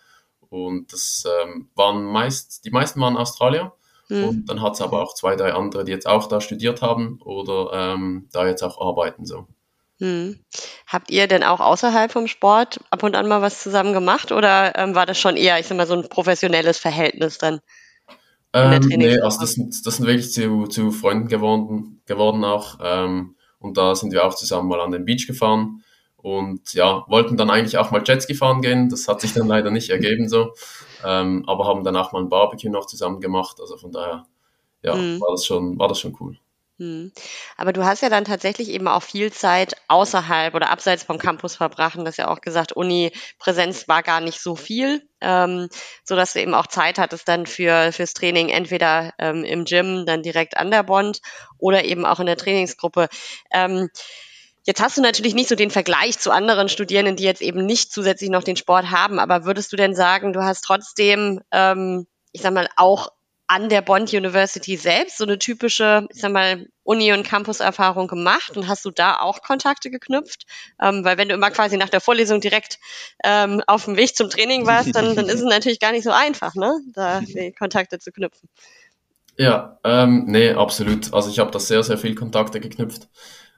Und 0.50 0.92
das 0.92 1.24
ähm, 1.42 1.70
waren 1.74 2.04
meist, 2.04 2.64
die 2.64 2.70
meisten 2.70 3.00
waren 3.00 3.16
Australier. 3.16 3.72
Mhm. 4.08 4.24
Und 4.24 4.46
dann 4.46 4.60
hat 4.60 4.74
es 4.74 4.82
aber 4.82 5.02
auch 5.02 5.14
zwei, 5.14 5.36
drei 5.36 5.54
andere, 5.54 5.84
die 5.84 5.92
jetzt 5.92 6.06
auch 6.06 6.26
da 6.26 6.40
studiert 6.40 6.82
haben 6.82 7.20
oder 7.22 7.70
ähm, 7.72 8.28
da 8.32 8.46
jetzt 8.46 8.62
auch 8.62 8.80
arbeiten. 8.80 9.24
So. 9.24 9.46
Hm. 10.02 10.40
Habt 10.88 11.12
ihr 11.12 11.28
denn 11.28 11.44
auch 11.44 11.60
außerhalb 11.60 12.10
vom 12.10 12.26
Sport 12.26 12.80
ab 12.90 13.04
und 13.04 13.14
an 13.14 13.28
mal 13.28 13.40
was 13.40 13.62
zusammen 13.62 13.92
gemacht 13.92 14.32
oder 14.32 14.76
ähm, 14.76 14.96
war 14.96 15.06
das 15.06 15.18
schon 15.18 15.36
eher, 15.36 15.60
ich 15.60 15.68
sag 15.68 15.76
mal, 15.76 15.86
so 15.86 15.94
ein 15.94 16.08
professionelles 16.08 16.78
Verhältnis 16.78 17.38
dann? 17.38 17.60
Ähm, 18.52 18.80
nee, 18.88 19.18
also 19.20 19.40
das 19.40 19.52
sind, 19.52 19.86
das 19.86 19.96
sind 19.96 20.06
wirklich 20.06 20.32
zu, 20.32 20.66
zu 20.66 20.90
Freunden 20.90 21.28
geworden, 21.28 22.01
geworden 22.12 22.44
auch. 22.44 22.78
Ähm, 22.82 23.36
und 23.58 23.76
da 23.76 23.94
sind 23.94 24.12
wir 24.12 24.24
auch 24.24 24.34
zusammen 24.34 24.68
mal 24.68 24.80
an 24.80 24.90
den 24.90 25.04
Beach 25.04 25.26
gefahren 25.26 25.82
und 26.16 26.72
ja, 26.74 27.04
wollten 27.08 27.36
dann 27.36 27.50
eigentlich 27.50 27.78
auch 27.78 27.90
mal 27.90 28.02
Jetski 28.04 28.34
fahren 28.34 28.62
gehen. 28.62 28.88
Das 28.88 29.08
hat 29.08 29.20
sich 29.20 29.34
dann 29.34 29.48
leider 29.48 29.70
nicht 29.70 29.90
ergeben 29.90 30.28
so. 30.28 30.54
Ähm, 31.04 31.44
aber 31.46 31.66
haben 31.66 31.84
dann 31.84 31.96
auch 31.96 32.12
mal 32.12 32.22
ein 32.22 32.28
Barbecue 32.28 32.70
noch 32.70 32.86
zusammen 32.86 33.20
gemacht. 33.20 33.58
Also 33.60 33.76
von 33.76 33.92
daher, 33.92 34.26
ja, 34.82 34.94
mhm. 34.94 35.20
war 35.20 35.32
das 35.32 35.44
schon, 35.44 35.78
war 35.78 35.88
das 35.88 35.98
schon 35.98 36.16
cool. 36.20 36.38
Hm. 36.78 37.12
Aber 37.56 37.72
du 37.72 37.84
hast 37.84 38.02
ja 38.02 38.08
dann 38.08 38.24
tatsächlich 38.24 38.68
eben 38.68 38.88
auch 38.88 39.02
viel 39.02 39.32
Zeit 39.32 39.74
außerhalb 39.88 40.54
oder 40.54 40.70
abseits 40.70 41.02
vom 41.02 41.18
Campus 41.18 41.56
verbracht. 41.56 41.96
Und 41.96 42.04
das 42.04 42.16
ja 42.16 42.28
auch 42.28 42.40
gesagt, 42.40 42.72
Uni-Präsenz 42.72 43.88
war 43.88 44.02
gar 44.02 44.20
nicht 44.20 44.40
so 44.40 44.56
viel, 44.56 45.08
ähm, 45.22 45.68
so 46.04 46.16
dass 46.16 46.32
du 46.32 46.40
eben 46.40 46.54
auch 46.54 46.66
Zeit 46.66 46.98
hattest 46.98 47.28
dann 47.28 47.46
für 47.46 47.92
fürs 47.92 48.14
Training 48.14 48.48
entweder 48.48 49.12
ähm, 49.18 49.44
im 49.44 49.64
Gym, 49.64 50.04
dann 50.06 50.22
direkt 50.22 50.56
an 50.56 50.70
der 50.70 50.82
Bond 50.82 51.20
oder 51.58 51.84
eben 51.84 52.04
auch 52.04 52.20
in 52.20 52.26
der 52.26 52.36
Trainingsgruppe. 52.36 53.08
Ähm, 53.52 53.88
Jetzt 54.64 54.80
hast 54.80 54.96
du 54.96 55.02
natürlich 55.02 55.34
nicht 55.34 55.48
so 55.48 55.56
den 55.56 55.72
Vergleich 55.72 56.20
zu 56.20 56.30
anderen 56.30 56.68
Studierenden, 56.68 57.16
die 57.16 57.24
jetzt 57.24 57.42
eben 57.42 57.66
nicht 57.66 57.92
zusätzlich 57.92 58.30
noch 58.30 58.44
den 58.44 58.54
Sport 58.54 58.92
haben, 58.92 59.18
aber 59.18 59.44
würdest 59.44 59.72
du 59.72 59.76
denn 59.76 59.94
sagen, 59.96 60.32
du 60.32 60.42
hast 60.42 60.62
trotzdem, 60.62 61.40
ähm, 61.50 62.06
ich 62.30 62.42
sag 62.42 62.54
mal, 62.54 62.68
auch 62.76 63.10
an 63.52 63.68
der 63.68 63.82
Bond 63.82 64.14
University 64.14 64.78
selbst 64.78 65.18
so 65.18 65.24
eine 65.24 65.38
typische, 65.38 66.06
ich 66.10 66.22
sag 66.22 66.32
mal, 66.32 66.66
Uni- 66.84 67.12
und 67.12 67.22
Campus-Erfahrung 67.22 68.08
gemacht 68.08 68.56
und 68.56 68.66
hast 68.66 68.82
du 68.86 68.90
da 68.90 69.20
auch 69.20 69.42
Kontakte 69.42 69.90
geknüpft? 69.90 70.46
Ähm, 70.80 71.04
weil 71.04 71.18
wenn 71.18 71.28
du 71.28 71.34
immer 71.34 71.50
quasi 71.50 71.76
nach 71.76 71.90
der 71.90 72.00
Vorlesung 72.00 72.40
direkt 72.40 72.78
ähm, 73.22 73.62
auf 73.66 73.84
dem 73.84 73.96
Weg 73.98 74.16
zum 74.16 74.30
Training 74.30 74.66
warst, 74.66 74.94
dann, 74.96 75.14
dann 75.14 75.26
ist 75.26 75.42
es 75.42 75.44
natürlich 75.44 75.80
gar 75.80 75.92
nicht 75.92 76.04
so 76.04 76.12
einfach, 76.12 76.54
ne, 76.54 76.80
da 76.94 77.20
die 77.20 77.52
Kontakte 77.52 77.98
zu 77.98 78.10
knüpfen. 78.10 78.48
Ja, 79.36 79.78
ähm, 79.84 80.24
nee, 80.28 80.52
absolut. 80.52 81.12
Also 81.12 81.28
ich 81.28 81.38
habe 81.38 81.50
da 81.50 81.58
sehr, 81.58 81.82
sehr 81.82 81.98
viel 81.98 82.14
Kontakte 82.14 82.58
geknüpft. 82.58 83.08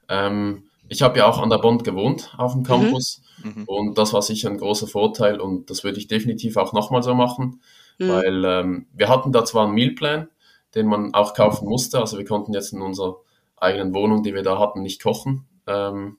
Ähm, 0.09 0.65
ich 0.89 1.03
habe 1.03 1.19
ja 1.19 1.27
auch 1.27 1.41
an 1.41 1.51
der 1.51 1.59
Bond 1.59 1.85
gewohnt 1.85 2.35
auf 2.37 2.53
dem 2.53 2.63
mhm. 2.63 2.67
Campus 2.67 3.23
mhm. 3.45 3.63
und 3.67 3.97
das 3.97 4.13
war 4.13 4.23
sicher 4.23 4.51
ein 4.51 4.59
großer 4.59 4.89
Vorteil 4.89 5.41
und 5.41 5.71
das 5.71 5.85
würde 5.85 5.99
ich 5.99 6.09
definitiv 6.09 6.57
auch 6.57 6.73
nochmal 6.73 7.05
so 7.05 7.15
machen. 7.15 7.61
Mhm. 7.99 8.09
Weil 8.09 8.45
ähm, 8.45 8.87
wir 8.93 9.09
hatten 9.09 9.33
da 9.33 9.45
zwar 9.45 9.65
einen 9.65 9.75
Mealplan, 9.75 10.29
den 10.75 10.87
man 10.87 11.15
auch 11.15 11.35
kaufen 11.35 11.69
musste. 11.69 11.99
Also 11.99 12.19
wir 12.19 12.25
konnten 12.25 12.53
jetzt 12.53 12.73
in 12.73 12.83
unserer 12.83 13.17
eigenen 13.57 13.95
Wohnung, 13.95 14.23
die 14.23 14.35
wir 14.35 14.43
da 14.43 14.59
hatten, 14.59 14.83
nicht 14.83 15.03
kochen. 15.03 15.47
Ähm, 15.67 16.19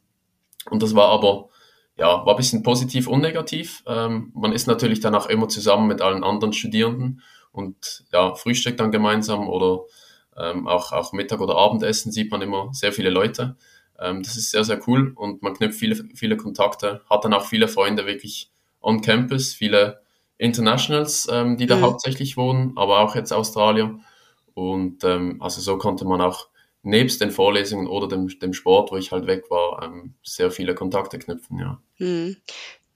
und 0.69 0.81
das 0.81 0.95
war 0.95 1.09
aber, 1.09 1.49
ja, 1.97 2.25
war 2.25 2.33
ein 2.33 2.37
bisschen 2.37 2.63
positiv 2.63 3.07
und 3.07 3.21
negativ. 3.21 3.83
Ähm, 3.87 4.31
man 4.33 4.51
ist 4.51 4.67
natürlich 4.67 4.99
dann 4.99 5.15
auch 5.15 5.27
immer 5.27 5.47
zusammen 5.47 5.87
mit 5.87 6.01
allen 6.01 6.23
anderen 6.23 6.53
Studierenden 6.53 7.21
und 7.51 8.05
ja, 8.11 8.35
Frühstück 8.35 8.77
dann 8.77 8.91
gemeinsam 8.91 9.47
oder 9.47 9.83
ähm, 10.37 10.67
auch, 10.67 10.91
auch 10.91 11.13
Mittag- 11.13 11.39
oder 11.41 11.55
Abendessen 11.55 12.11
sieht 12.11 12.31
man 12.31 12.41
immer 12.41 12.69
sehr 12.73 12.91
viele 12.91 13.09
Leute. 13.09 13.55
Ähm, 13.99 14.23
das 14.23 14.35
ist 14.35 14.51
sehr, 14.51 14.63
sehr 14.63 14.81
cool 14.87 15.13
und 15.15 15.41
man 15.41 15.53
knüpft 15.53 15.79
viele, 15.79 15.95
viele 16.15 16.37
Kontakte, 16.37 17.01
hat 17.09 17.23
dann 17.23 17.33
auch 17.33 17.45
viele 17.45 17.67
Freunde 17.67 18.05
wirklich 18.05 18.51
on 18.81 19.01
campus, 19.01 19.53
viele 19.53 20.01
Internationals, 20.37 21.27
ähm, 21.31 21.57
die 21.57 21.65
da 21.65 21.77
mhm. 21.77 21.81
hauptsächlich 21.81 22.37
wohnen, 22.37 22.73
aber 22.75 22.99
auch 22.99 23.15
jetzt 23.15 23.31
Australier. 23.31 23.99
Und 24.53 25.03
ähm, 25.03 25.41
also 25.41 25.61
so 25.61 25.77
konnte 25.77 26.05
man 26.05 26.21
auch 26.21 26.47
nebst 26.81 27.19
den 27.19 27.31
Vorlesungen 27.31 27.87
oder 27.87 28.07
dem, 28.07 28.27
dem 28.39 28.53
Sport, 28.53 28.91
wo 28.91 28.97
ich 28.97 29.11
halt 29.11 29.27
weg 29.27 29.49
war, 29.49 29.83
ähm, 29.83 30.15
sehr 30.23 30.51
viele 30.51 30.75
Kontakte 30.75 31.19
knüpfen, 31.19 31.59
ja. 31.59 31.81
Mhm. 31.97 32.37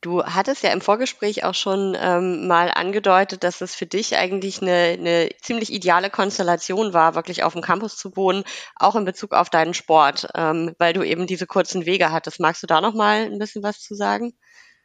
Du 0.01 0.23
hattest 0.23 0.63
ja 0.63 0.71
im 0.71 0.79
Vorgespräch 0.79 1.43
auch 1.43 1.55
schon 1.55 1.97
ähm, 1.99 2.47
mal 2.47 2.71
angedeutet, 2.71 3.43
dass 3.43 3.59
es 3.59 3.75
für 3.75 3.85
dich 3.85 4.15
eigentlich 4.15 4.61
eine, 4.61 4.95
eine 4.97 5.29
ziemlich 5.41 5.73
ideale 5.73 6.09
Konstellation 6.09 6.93
war, 6.93 7.15
wirklich 7.15 7.43
auf 7.43 7.51
dem 7.51 7.61
Campus 7.61 7.97
zu 7.97 8.15
wohnen, 8.15 8.45
auch 8.77 8.95
in 8.95 9.03
Bezug 9.03 9.33
auf 9.33 9.49
deinen 9.49 9.73
Sport, 9.73 10.29
ähm, 10.35 10.73
weil 10.77 10.93
du 10.93 11.03
eben 11.03 11.27
diese 11.27 11.47
kurzen 11.47 11.85
Wege 11.85 12.13
hattest. 12.13 12.39
Magst 12.39 12.63
du 12.63 12.67
da 12.67 12.79
noch 12.79 12.93
mal 12.93 13.23
ein 13.25 13.39
bisschen 13.39 13.61
was 13.61 13.81
zu 13.81 13.93
sagen? 13.93 14.31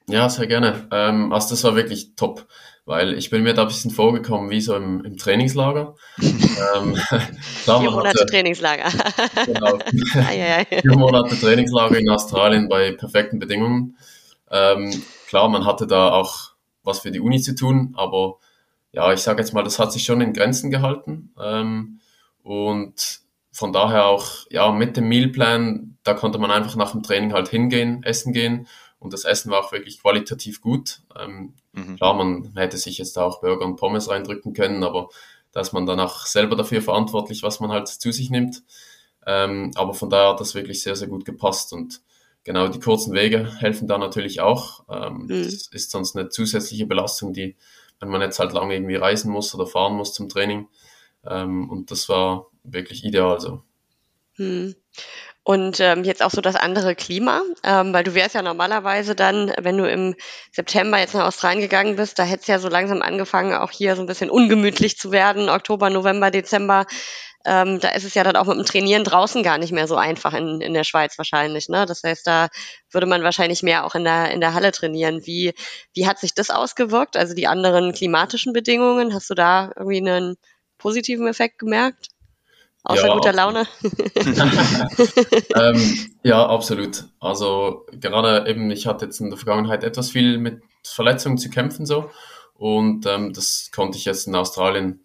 Ja, 0.08 0.28
sehr 0.28 0.46
gerne. 0.46 0.86
Ähm, 0.90 1.32
also 1.32 1.50
das 1.50 1.64
war 1.64 1.76
wirklich 1.76 2.14
top, 2.14 2.46
weil 2.84 3.14
ich 3.14 3.30
bin 3.30 3.42
mir 3.42 3.54
da 3.54 3.62
ein 3.62 3.68
bisschen 3.68 3.90
vorgekommen 3.90 4.50
wie 4.50 4.60
so 4.60 4.76
im, 4.76 5.02
im 5.04 5.16
Trainingslager. 5.16 5.94
ähm, 6.18 6.94
klar, 7.64 7.80
Vier 7.80 7.90
Monate 7.90 8.08
hatte, 8.08 8.26
Trainingslager. 8.26 8.90
genau. 9.46 9.78
Vier 10.82 10.96
Monate 10.96 11.40
Trainingslager 11.40 11.98
in 11.98 12.10
Australien 12.10 12.68
bei 12.68 12.92
perfekten 12.92 13.38
Bedingungen. 13.38 13.96
Ähm, 14.50 15.02
klar, 15.26 15.48
man 15.48 15.64
hatte 15.64 15.86
da 15.86 16.10
auch 16.10 16.50
was 16.82 17.00
für 17.00 17.10
die 17.10 17.20
Uni 17.20 17.40
zu 17.40 17.54
tun, 17.54 17.94
aber 17.96 18.36
ja, 18.92 19.12
ich 19.12 19.20
sage 19.20 19.40
jetzt 19.40 19.54
mal, 19.54 19.64
das 19.64 19.78
hat 19.78 19.90
sich 19.90 20.04
schon 20.04 20.20
in 20.20 20.34
Grenzen 20.34 20.70
gehalten. 20.70 21.32
Ähm, 21.42 22.00
und 22.42 23.20
von 23.50 23.72
daher 23.72 24.06
auch, 24.06 24.26
ja, 24.50 24.70
mit 24.70 24.98
dem 24.98 25.08
Mealplan, 25.08 25.96
da 26.02 26.12
konnte 26.12 26.38
man 26.38 26.50
einfach 26.50 26.76
nach 26.76 26.92
dem 26.92 27.02
Training 27.02 27.32
halt 27.32 27.48
hingehen, 27.48 28.02
essen 28.02 28.34
gehen 28.34 28.68
und 29.04 29.12
das 29.12 29.24
Essen 29.24 29.50
war 29.50 29.62
auch 29.62 29.70
wirklich 29.70 30.00
qualitativ 30.00 30.62
gut. 30.62 31.02
Ähm, 31.16 31.52
mhm. 31.72 31.96
Klar, 31.96 32.14
man 32.14 32.52
hätte 32.56 32.78
sich 32.78 32.96
jetzt 32.96 33.18
auch 33.18 33.42
Burger 33.42 33.66
und 33.66 33.76
Pommes 33.76 34.08
reindrücken 34.08 34.54
können, 34.54 34.82
aber 34.82 35.10
da 35.52 35.60
ist 35.60 35.74
man 35.74 35.84
dann 35.84 36.00
auch 36.00 36.24
selber 36.24 36.56
dafür 36.56 36.80
verantwortlich, 36.80 37.42
was 37.42 37.60
man 37.60 37.70
halt 37.70 37.86
zu 37.86 38.10
sich 38.10 38.30
nimmt. 38.30 38.62
Ähm, 39.26 39.72
aber 39.74 39.92
von 39.92 40.08
daher 40.08 40.30
hat 40.30 40.40
das 40.40 40.54
wirklich 40.54 40.82
sehr, 40.82 40.96
sehr 40.96 41.08
gut 41.08 41.26
gepasst 41.26 41.74
und 41.74 42.00
genau 42.44 42.68
die 42.68 42.80
kurzen 42.80 43.12
Wege 43.12 43.58
helfen 43.60 43.86
da 43.86 43.98
natürlich 43.98 44.40
auch. 44.40 44.84
Ähm, 44.88 45.26
mhm. 45.26 45.44
Das 45.44 45.68
ist 45.68 45.90
sonst 45.90 46.16
eine 46.16 46.30
zusätzliche 46.30 46.86
Belastung, 46.86 47.34
die, 47.34 47.56
wenn 48.00 48.08
man 48.08 48.22
jetzt 48.22 48.38
halt 48.38 48.54
lange 48.54 48.74
irgendwie 48.74 48.96
reisen 48.96 49.30
muss 49.30 49.54
oder 49.54 49.66
fahren 49.66 49.96
muss 49.96 50.14
zum 50.14 50.30
Training. 50.30 50.66
Ähm, 51.26 51.68
und 51.68 51.90
das 51.90 52.08
war 52.08 52.46
wirklich 52.62 53.04
ideal 53.04 53.38
so. 53.38 53.62
Mhm. 54.38 54.74
Und 55.46 55.78
ähm, 55.78 56.04
jetzt 56.04 56.22
auch 56.22 56.30
so 56.30 56.40
das 56.40 56.56
andere 56.56 56.94
Klima, 56.94 57.42
ähm, 57.62 57.92
weil 57.92 58.02
du 58.02 58.14
wärst 58.14 58.34
ja 58.34 58.40
normalerweise 58.40 59.14
dann, 59.14 59.52
wenn 59.60 59.76
du 59.76 59.86
im 59.86 60.14
September 60.52 60.98
jetzt 60.98 61.12
nach 61.14 61.26
Australien 61.26 61.60
gegangen 61.60 61.96
bist, 61.96 62.18
da 62.18 62.22
hätte 62.22 62.40
es 62.40 62.46
ja 62.46 62.58
so 62.58 62.68
langsam 62.68 63.02
angefangen, 63.02 63.52
auch 63.54 63.70
hier 63.70 63.94
so 63.94 64.02
ein 64.02 64.06
bisschen 64.06 64.30
ungemütlich 64.30 64.96
zu 64.96 65.12
werden, 65.12 65.50
Oktober, 65.50 65.90
November, 65.90 66.30
Dezember. 66.30 66.86
Ähm, 67.44 67.78
da 67.78 67.90
ist 67.90 68.04
es 68.04 68.14
ja 68.14 68.24
dann 68.24 68.36
auch 68.36 68.46
mit 68.46 68.56
dem 68.56 68.64
Trainieren 68.64 69.04
draußen 69.04 69.42
gar 69.42 69.58
nicht 69.58 69.70
mehr 69.70 69.86
so 69.86 69.96
einfach 69.96 70.32
in, 70.32 70.62
in 70.62 70.72
der 70.72 70.84
Schweiz 70.84 71.18
wahrscheinlich. 71.18 71.68
Ne? 71.68 71.84
Das 71.84 72.02
heißt, 72.02 72.26
da 72.26 72.48
würde 72.90 73.06
man 73.06 73.22
wahrscheinlich 73.22 73.62
mehr 73.62 73.84
auch 73.84 73.94
in 73.94 74.04
der, 74.04 74.30
in 74.30 74.40
der 74.40 74.54
Halle 74.54 74.72
trainieren. 74.72 75.26
Wie, 75.26 75.52
wie 75.92 76.06
hat 76.06 76.18
sich 76.18 76.32
das 76.32 76.48
ausgewirkt? 76.48 77.18
Also 77.18 77.34
die 77.34 77.46
anderen 77.46 77.92
klimatischen 77.92 78.54
Bedingungen, 78.54 79.12
hast 79.12 79.28
du 79.28 79.34
da 79.34 79.72
irgendwie 79.76 79.98
einen 79.98 80.36
positiven 80.78 81.26
Effekt 81.26 81.58
gemerkt? 81.58 82.13
Außer 82.84 83.06
ja, 83.06 83.14
guter 83.14 83.32
Laune. 83.32 83.66
ähm, 85.56 86.12
ja, 86.22 86.46
absolut. 86.46 87.04
Also 87.18 87.86
gerade 87.98 88.48
eben, 88.48 88.70
ich 88.70 88.86
hatte 88.86 89.06
jetzt 89.06 89.20
in 89.20 89.30
der 89.30 89.38
Vergangenheit 89.38 89.82
etwas 89.82 90.10
viel 90.10 90.36
mit 90.36 90.62
Verletzungen 90.84 91.38
zu 91.38 91.48
kämpfen 91.48 91.86
so 91.86 92.10
und 92.54 93.06
ähm, 93.06 93.32
das 93.32 93.70
konnte 93.74 93.96
ich 93.96 94.04
jetzt 94.04 94.26
in 94.26 94.34
Australien 94.34 95.02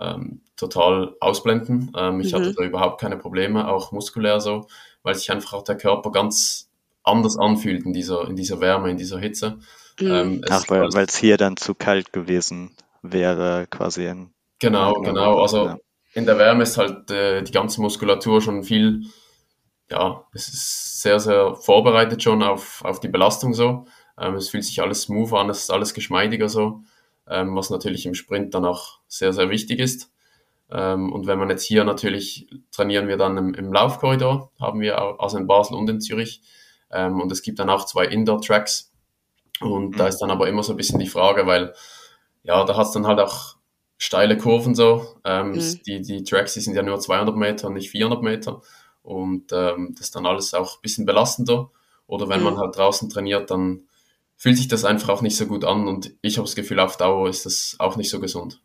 ähm, 0.00 0.40
total 0.56 1.14
ausblenden. 1.20 1.92
Ähm, 1.94 2.20
ich 2.20 2.32
mhm. 2.32 2.38
hatte 2.38 2.54
da 2.54 2.64
überhaupt 2.64 3.02
keine 3.02 3.18
Probleme, 3.18 3.68
auch 3.68 3.92
muskulär 3.92 4.40
so, 4.40 4.66
weil 5.02 5.14
sich 5.14 5.30
einfach 5.30 5.52
auch 5.52 5.64
der 5.64 5.76
Körper 5.76 6.10
ganz 6.10 6.70
anders 7.02 7.36
anfühlt 7.36 7.84
in 7.84 7.92
dieser, 7.92 8.26
in 8.26 8.34
dieser 8.34 8.62
Wärme, 8.62 8.90
in 8.90 8.96
dieser 8.96 9.18
Hitze. 9.18 9.58
Mhm. 10.00 10.10
Ähm, 10.10 10.44
Ach, 10.48 10.64
weil 10.70 11.04
es 11.04 11.16
hier 11.16 11.36
dann 11.36 11.58
zu 11.58 11.74
kalt 11.74 12.14
gewesen 12.14 12.74
wäre, 13.02 13.66
quasi 13.68 14.06
in. 14.06 14.30
Genau, 14.58 14.94
genau. 15.02 15.42
Also 15.42 15.66
ja 15.66 15.76
in 16.14 16.26
der 16.26 16.38
Wärme 16.38 16.62
ist 16.62 16.78
halt 16.78 17.10
äh, 17.10 17.42
die 17.42 17.52
ganze 17.52 17.80
Muskulatur 17.80 18.40
schon 18.40 18.62
viel, 18.62 19.02
ja, 19.90 20.24
es 20.32 20.48
ist 20.48 21.02
sehr, 21.02 21.20
sehr 21.20 21.54
vorbereitet 21.56 22.22
schon 22.22 22.42
auf, 22.42 22.84
auf 22.84 23.00
die 23.00 23.08
Belastung 23.08 23.52
so. 23.52 23.86
Ähm, 24.18 24.34
es 24.36 24.48
fühlt 24.48 24.64
sich 24.64 24.80
alles 24.80 25.02
smooth 25.02 25.32
an, 25.32 25.50
es 25.50 25.64
ist 25.64 25.70
alles 25.70 25.92
geschmeidiger 25.92 26.48
so, 26.48 26.82
ähm, 27.28 27.56
was 27.56 27.70
natürlich 27.70 28.06
im 28.06 28.14
Sprint 28.14 28.54
dann 28.54 28.64
auch 28.64 29.00
sehr, 29.08 29.32
sehr 29.32 29.50
wichtig 29.50 29.80
ist. 29.80 30.12
Ähm, 30.70 31.12
und 31.12 31.26
wenn 31.26 31.38
man 31.38 31.50
jetzt 31.50 31.64
hier 31.64 31.84
natürlich 31.84 32.48
trainieren 32.70 33.08
wir 33.08 33.16
dann 33.16 33.36
im, 33.36 33.54
im 33.54 33.72
Laufkorridor, 33.72 34.52
haben 34.60 34.80
wir 34.80 35.20
also 35.20 35.36
in 35.36 35.46
Basel 35.46 35.76
und 35.76 35.90
in 35.90 36.00
Zürich. 36.00 36.42
Ähm, 36.90 37.20
und 37.20 37.30
es 37.32 37.42
gibt 37.42 37.58
dann 37.58 37.70
auch 37.70 37.86
zwei 37.86 38.06
Indoor-Tracks. 38.06 38.92
Und 39.60 39.90
mhm. 39.90 39.96
da 39.96 40.06
ist 40.06 40.18
dann 40.18 40.30
aber 40.30 40.48
immer 40.48 40.62
so 40.62 40.72
ein 40.72 40.76
bisschen 40.76 41.00
die 41.00 41.08
Frage, 41.08 41.46
weil 41.46 41.74
ja, 42.44 42.64
da 42.64 42.76
hat 42.76 42.86
es 42.86 42.92
dann 42.92 43.06
halt 43.06 43.20
auch 43.20 43.53
steile 43.98 44.36
Kurven 44.36 44.74
so. 44.74 45.16
Ähm, 45.24 45.52
mhm. 45.52 45.80
die, 45.86 46.00
die 46.02 46.24
Tracks, 46.24 46.54
die 46.54 46.60
sind 46.60 46.74
ja 46.74 46.82
nur 46.82 46.98
200 47.00 47.36
Meter, 47.36 47.70
nicht 47.70 47.90
400 47.90 48.22
Meter. 48.22 48.62
Und 49.02 49.52
ähm, 49.52 49.94
das 49.96 50.06
ist 50.06 50.16
dann 50.16 50.26
alles 50.26 50.54
auch 50.54 50.76
ein 50.76 50.82
bisschen 50.82 51.06
belastender. 51.06 51.70
Oder 52.06 52.28
wenn 52.28 52.40
mhm. 52.40 52.44
man 52.44 52.58
halt 52.58 52.76
draußen 52.76 53.08
trainiert, 53.10 53.50
dann 53.50 53.88
fühlt 54.36 54.56
sich 54.56 54.68
das 54.68 54.84
einfach 54.84 55.08
auch 55.08 55.22
nicht 55.22 55.36
so 55.36 55.46
gut 55.46 55.64
an. 55.64 55.86
Und 55.88 56.12
ich 56.22 56.38
habe 56.38 56.46
das 56.46 56.54
Gefühl, 56.54 56.80
auf 56.80 56.96
Dauer 56.96 57.28
ist 57.28 57.46
das 57.46 57.76
auch 57.78 57.96
nicht 57.96 58.10
so 58.10 58.20
gesund. 58.20 58.60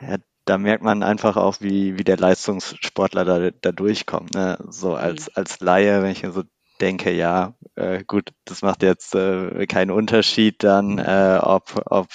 Ja, 0.00 0.16
da 0.44 0.58
merkt 0.58 0.82
man 0.82 1.02
einfach 1.02 1.36
auch, 1.36 1.60
wie, 1.60 1.98
wie 1.98 2.04
der 2.04 2.18
Leistungssportler 2.18 3.24
da, 3.24 3.50
da 3.50 3.72
durchkommt. 3.72 4.34
Ne? 4.34 4.58
So 4.68 4.94
als, 4.94 5.26
mhm. 5.26 5.32
als 5.34 5.60
Laie, 5.60 6.02
wenn 6.02 6.12
ich 6.12 6.26
so 6.30 6.42
denke, 6.84 7.12
ja, 7.12 7.54
äh, 7.76 8.04
gut, 8.04 8.32
das 8.44 8.60
macht 8.60 8.82
jetzt 8.82 9.14
äh, 9.14 9.66
keinen 9.66 9.90
Unterschied 9.90 10.62
dann, 10.62 10.98
äh, 10.98 11.38
ob, 11.40 11.80
ob, 11.86 12.08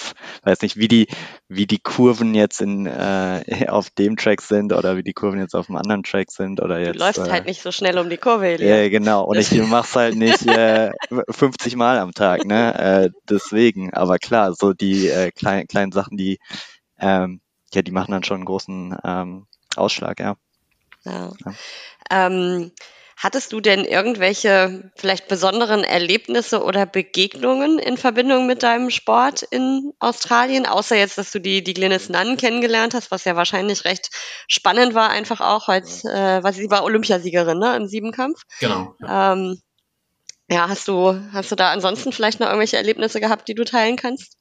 weiß 0.44 0.62
nicht, 0.62 0.78
wie 0.78 0.88
die, 0.88 1.08
wie 1.48 1.66
die 1.66 1.80
Kurven 1.80 2.36
jetzt 2.36 2.62
in, 2.62 2.86
äh, 2.86 3.42
auf 3.68 3.90
dem 3.90 4.16
Track 4.16 4.42
sind 4.42 4.72
oder 4.72 4.96
wie 4.96 5.02
die 5.02 5.14
Kurven 5.14 5.40
jetzt 5.40 5.56
auf 5.56 5.66
dem 5.66 5.76
anderen 5.76 6.04
Track 6.04 6.32
sind 6.32 6.62
oder 6.62 6.78
jetzt. 6.80 6.96
Du 6.96 7.00
läufst 7.00 7.28
äh, 7.28 7.32
halt 7.32 7.46
nicht 7.46 7.64
so 7.64 7.72
schnell 7.72 7.98
um 7.98 8.12
die 8.12 8.18
Kurve, 8.18 8.62
Ja, 8.62 8.76
äh, 8.76 8.90
genau. 8.92 9.24
Und 9.24 9.40
ich 9.40 9.52
mach's 9.64 9.96
halt 9.96 10.16
nicht 10.16 10.46
äh, 10.46 10.92
50 11.30 11.76
Mal 11.76 11.98
am 11.98 12.14
Tag, 12.14 12.46
ne? 12.46 12.76
Äh, 12.78 13.10
deswegen. 13.28 13.92
Aber 13.96 14.20
klar, 14.20 14.54
so 14.54 14.74
die 14.74 15.08
äh, 15.08 15.32
kleinen, 15.32 15.68
kleinen 15.68 15.92
Sachen, 15.92 16.16
die, 16.16 16.38
ähm, 17.00 17.42
ja, 17.74 17.82
die 17.82 17.92
machen 17.92 18.12
dann 18.12 18.24
schon 18.24 18.38
einen 18.38 18.46
großen 18.46 18.96
ähm, 19.04 19.48
Ausschlag, 19.76 20.20
ja. 20.20 20.36
ja. 21.06 21.32
ja. 21.44 21.54
Ähm, 22.12 22.72
Hattest 23.22 23.52
du 23.52 23.60
denn 23.60 23.84
irgendwelche 23.84 24.92
vielleicht 24.96 25.28
besonderen 25.28 25.84
Erlebnisse 25.84 26.64
oder 26.64 26.86
Begegnungen 26.86 27.78
in 27.78 27.98
Verbindung 27.98 28.48
mit 28.48 28.64
deinem 28.64 28.90
Sport 28.90 29.44
in 29.44 29.92
Australien? 30.00 30.66
Außer 30.66 30.96
jetzt, 30.96 31.18
dass 31.18 31.30
du 31.32 31.40
die, 31.40 31.62
die 31.62 31.74
Glynis 31.74 32.08
Nunn 32.08 32.38
kennengelernt 32.38 32.94
hast, 32.94 33.12
was 33.12 33.26
ja 33.26 33.36
wahrscheinlich 33.36 33.84
recht 33.84 34.10
spannend 34.48 34.94
war, 34.94 35.10
einfach 35.10 35.42
auch, 35.42 35.68
als, 35.68 36.06
äh, 36.06 36.42
was 36.44 36.56
sie 36.56 36.72
war 36.72 36.86
Olympiasiegerin, 36.86 37.60
ne, 37.60 37.76
im 37.76 37.88
Siebenkampf. 37.88 38.44
Genau. 38.62 38.96
Ja. 39.02 39.34
Ähm, 39.34 39.60
ja, 40.50 40.70
hast 40.70 40.88
du, 40.88 41.20
hast 41.34 41.52
du 41.52 41.58
da 41.58 41.74
ansonsten 41.74 42.14
vielleicht 42.14 42.40
noch 42.40 42.48
irgendwelche 42.48 42.78
Erlebnisse 42.78 43.20
gehabt, 43.20 43.50
die 43.50 43.54
du 43.54 43.66
teilen 43.66 43.98
kannst? 43.98 44.38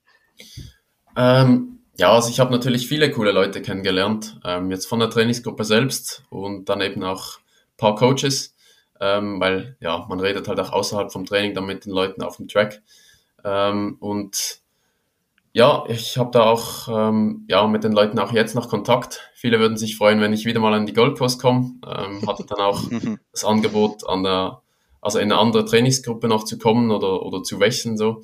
Ähm, 1.16 1.80
ja, 1.96 2.12
also 2.12 2.30
ich 2.30 2.38
habe 2.38 2.52
natürlich 2.52 2.86
viele 2.86 3.10
coole 3.10 3.32
Leute 3.32 3.60
kennengelernt, 3.60 4.38
ähm, 4.44 4.70
jetzt 4.70 4.86
von 4.86 5.00
der 5.00 5.10
Trainingsgruppe 5.10 5.64
selbst 5.64 6.22
und 6.30 6.68
dann 6.68 6.80
eben 6.80 7.02
auch 7.02 7.38
ein 7.38 7.76
paar 7.76 7.96
Coaches 7.96 8.54
ähm, 9.00 9.40
weil 9.40 9.76
ja, 9.80 10.06
man 10.08 10.20
redet 10.20 10.48
halt 10.48 10.60
auch 10.60 10.72
außerhalb 10.72 11.12
vom 11.12 11.24
Training 11.24 11.54
dann 11.54 11.66
mit 11.66 11.84
den 11.84 11.92
Leuten 11.92 12.22
auf 12.22 12.36
dem 12.36 12.48
Track. 12.48 12.82
Ähm, 13.44 13.96
und 14.00 14.60
ja, 15.52 15.84
ich 15.88 16.18
habe 16.18 16.30
da 16.30 16.44
auch 16.44 16.88
ähm, 16.88 17.44
ja, 17.48 17.66
mit 17.66 17.84
den 17.84 17.92
Leuten 17.92 18.18
auch 18.18 18.32
jetzt 18.32 18.54
noch 18.54 18.68
Kontakt. 18.68 19.30
Viele 19.34 19.58
würden 19.58 19.76
sich 19.76 19.96
freuen, 19.96 20.20
wenn 20.20 20.32
ich 20.32 20.44
wieder 20.44 20.60
mal 20.60 20.74
an 20.74 20.86
die 20.86 20.92
Gold 20.92 21.18
Coast 21.18 21.40
komme. 21.40 21.72
Ähm, 21.86 22.26
hatte 22.28 22.44
dann 22.46 22.60
auch 22.60 22.80
das 23.32 23.44
Angebot, 23.44 24.06
an 24.08 24.22
der, 24.22 24.62
also 25.00 25.18
in 25.18 25.32
eine 25.32 25.40
andere 25.40 25.64
Trainingsgruppe 25.64 26.28
noch 26.28 26.44
zu 26.44 26.58
kommen 26.58 26.90
oder, 26.90 27.22
oder 27.22 27.42
zu 27.42 27.60
wechseln. 27.60 27.96
So. 27.96 28.22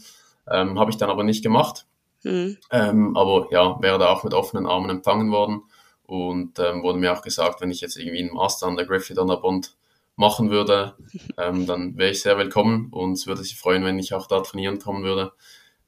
Ähm, 0.51 0.79
habe 0.79 0.91
ich 0.91 0.97
dann 0.97 1.11
aber 1.11 1.25
nicht 1.25 1.43
gemacht. 1.43 1.87
Mhm. 2.25 2.59
Ähm, 2.71 3.17
aber 3.17 3.49
ja, 3.51 3.81
wäre 3.81 3.99
da 3.99 4.09
auch 4.09 4.25
mit 4.25 4.35
offenen 4.35 4.67
Armen 4.67 4.91
empfangen 4.91 5.31
worden. 5.31 5.63
Und 6.07 6.59
ähm, 6.59 6.83
wurde 6.83 6.99
mir 6.99 7.13
auch 7.15 7.23
gesagt, 7.23 7.63
wenn 7.63 7.71
ich 7.71 7.81
jetzt 7.81 7.97
irgendwie 7.97 8.21
einen 8.21 8.35
Master 8.35 8.67
an 8.67 8.77
der 8.77 8.87
Griffith 8.87 9.19
an 9.19 9.29
der 9.29 9.37
Bond 9.37 9.75
machen 10.17 10.51
würde, 10.51 10.97
ähm, 11.39 11.67
dann 11.67 11.97
wäre 11.97 12.11
ich 12.11 12.23
sehr 12.23 12.39
willkommen 12.39 12.89
und 12.91 13.27
würde 13.27 13.43
sich 13.43 13.59
freuen, 13.59 13.85
wenn 13.85 13.99
ich 13.99 14.15
auch 14.15 14.27
da 14.27 14.41
trainieren 14.41 14.79
kommen 14.79 15.05
würde. 15.05 15.33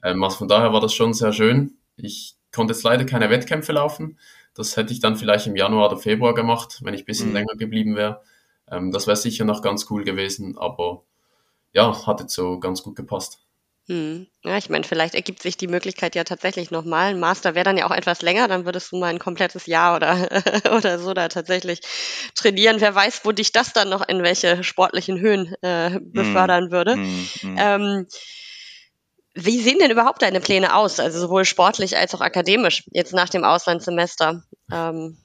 Ähm, 0.03 0.23
also 0.23 0.39
von 0.39 0.49
daher 0.49 0.73
war 0.73 0.81
das 0.81 0.95
schon 0.95 1.15
sehr 1.15 1.33
schön. 1.33 1.79
Ich 1.97 2.37
konnte 2.53 2.73
jetzt 2.75 2.83
leider 2.83 3.05
keine 3.05 3.31
Wettkämpfe 3.31 3.73
laufen. 3.73 4.19
Das 4.55 4.77
hätte 4.77 4.93
ich 4.93 5.01
dann 5.01 5.17
vielleicht 5.17 5.47
im 5.47 5.57
Januar 5.57 5.91
oder 5.91 5.99
Februar 5.99 6.35
gemacht, 6.35 6.81
wenn 6.83 6.95
ich 6.95 7.03
ein 7.03 7.07
bisschen 7.07 7.29
mhm. 7.29 7.35
länger 7.35 7.57
geblieben 7.57 7.95
wäre. 7.97 8.23
Ähm, 8.69 8.91
das 8.91 9.07
wäre 9.07 9.17
sicher 9.17 9.45
noch 9.45 9.63
ganz 9.63 9.87
cool 9.91 10.05
gewesen, 10.05 10.57
aber 10.59 11.05
ja, 11.73 12.07
hat 12.07 12.21
jetzt 12.21 12.35
so 12.35 12.59
ganz 12.59 12.83
gut 12.83 12.97
gepasst. 12.97 13.46
Hm. 13.89 14.27
Ja, 14.43 14.57
ich 14.59 14.69
meine, 14.69 14.83
vielleicht 14.83 15.15
ergibt 15.15 15.43
sich 15.43 15.57
die 15.57 15.69
Möglichkeit 15.69 16.17
ja 16.17 16.25
tatsächlich 16.25 16.73
nochmal. 16.73 17.11
Ein 17.11 17.21
Master 17.21 17.55
wäre 17.55 17.65
dann 17.65 17.79
ja 17.79 17.87
auch 17.87 17.95
etwas 17.95 18.21
länger, 18.21 18.49
dann 18.49 18.65
würdest 18.65 18.91
du 18.91 18.97
mal 18.97 19.07
ein 19.07 19.21
komplettes 19.21 19.67
Jahr 19.67 19.95
oder, 19.95 20.29
oder 20.77 20.99
so 20.99 21.15
da 21.15 21.29
tatsächlich 21.29 21.81
trainieren. 22.35 22.81
Wer 22.81 22.95
weiß, 22.95 23.21
wo 23.25 23.31
dich 23.31 23.53
das 23.53 23.73
dann 23.73 23.89
noch 23.89 24.07
in 24.09 24.25
welche 24.25 24.65
sportlichen 24.65 25.21
Höhen 25.21 25.55
äh, 25.63 25.91
hm. 25.91 26.13
befördern 26.13 26.73
würde. 26.73 26.95
Hm, 26.95 27.29
hm. 27.41 27.57
Ähm, 27.59 28.07
wie 29.35 29.61
sehen 29.61 29.79
denn 29.79 29.91
überhaupt 29.91 30.23
deine 30.23 30.41
Pläne 30.41 30.75
aus? 30.75 30.99
Also 30.99 31.21
sowohl 31.21 31.45
sportlich 31.45 31.97
als 31.97 32.15
auch 32.15 32.23
akademisch, 32.23 32.85
jetzt 32.91 33.13
nach 33.13 33.29
dem 33.29 33.45
Auslandssemester? 33.45 34.43
Ähm, 34.73 35.19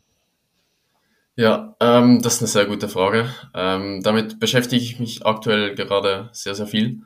ja, 1.35 1.75
ähm, 1.79 2.21
das 2.21 2.35
ist 2.35 2.41
eine 2.41 2.47
sehr 2.49 2.65
gute 2.65 2.89
Frage. 2.89 3.33
Ähm, 3.55 4.01
damit 4.03 4.39
beschäftige 4.39 4.83
ich 4.83 4.99
mich 4.99 5.25
aktuell 5.25 5.73
gerade 5.75 6.29
sehr, 6.33 6.53
sehr 6.53 6.67
viel 6.67 7.03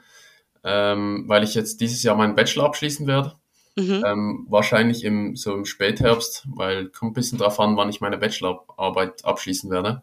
ähm, 0.66 1.26
weil 1.28 1.44
ich 1.44 1.54
jetzt 1.54 1.80
dieses 1.80 2.02
Jahr 2.04 2.16
meinen 2.16 2.36
Bachelor 2.36 2.66
abschließen 2.66 3.06
werde. 3.08 3.34
Mhm. 3.76 4.04
Ähm, 4.06 4.48
wahrscheinlich 4.50 5.04
im, 5.04 5.36
so 5.36 5.54
im 5.54 5.66
Spätherbst, 5.66 6.48
weil 6.48 6.88
kommt 6.88 7.12
ein 7.12 7.14
bisschen 7.14 7.38
drauf 7.38 7.60
an, 7.60 7.78
wann 7.78 7.90
ich 7.90 8.02
meine 8.02 8.18
Bachelorarbeit 8.18 9.24
abschließen 9.24 9.70
werde. 9.70 10.02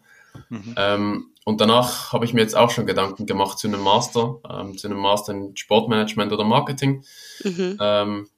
Mhm. 0.50 0.74
Ähm, 0.76 1.26
und 1.44 1.60
danach 1.60 2.12
habe 2.12 2.24
ich 2.24 2.32
mir 2.32 2.42
jetzt 2.42 2.56
auch 2.56 2.70
schon 2.70 2.86
Gedanken 2.86 3.26
gemacht 3.26 3.58
zu 3.58 3.66
einem 3.66 3.80
Master, 3.80 4.38
ähm, 4.48 4.78
zu 4.78 4.86
einem 4.86 4.98
Master 4.98 5.32
in 5.32 5.56
Sportmanagement 5.56 6.32
oder 6.32 6.44
Marketing. 6.44 7.04
Mhm. 7.42 7.76
Ähm, 7.80 8.28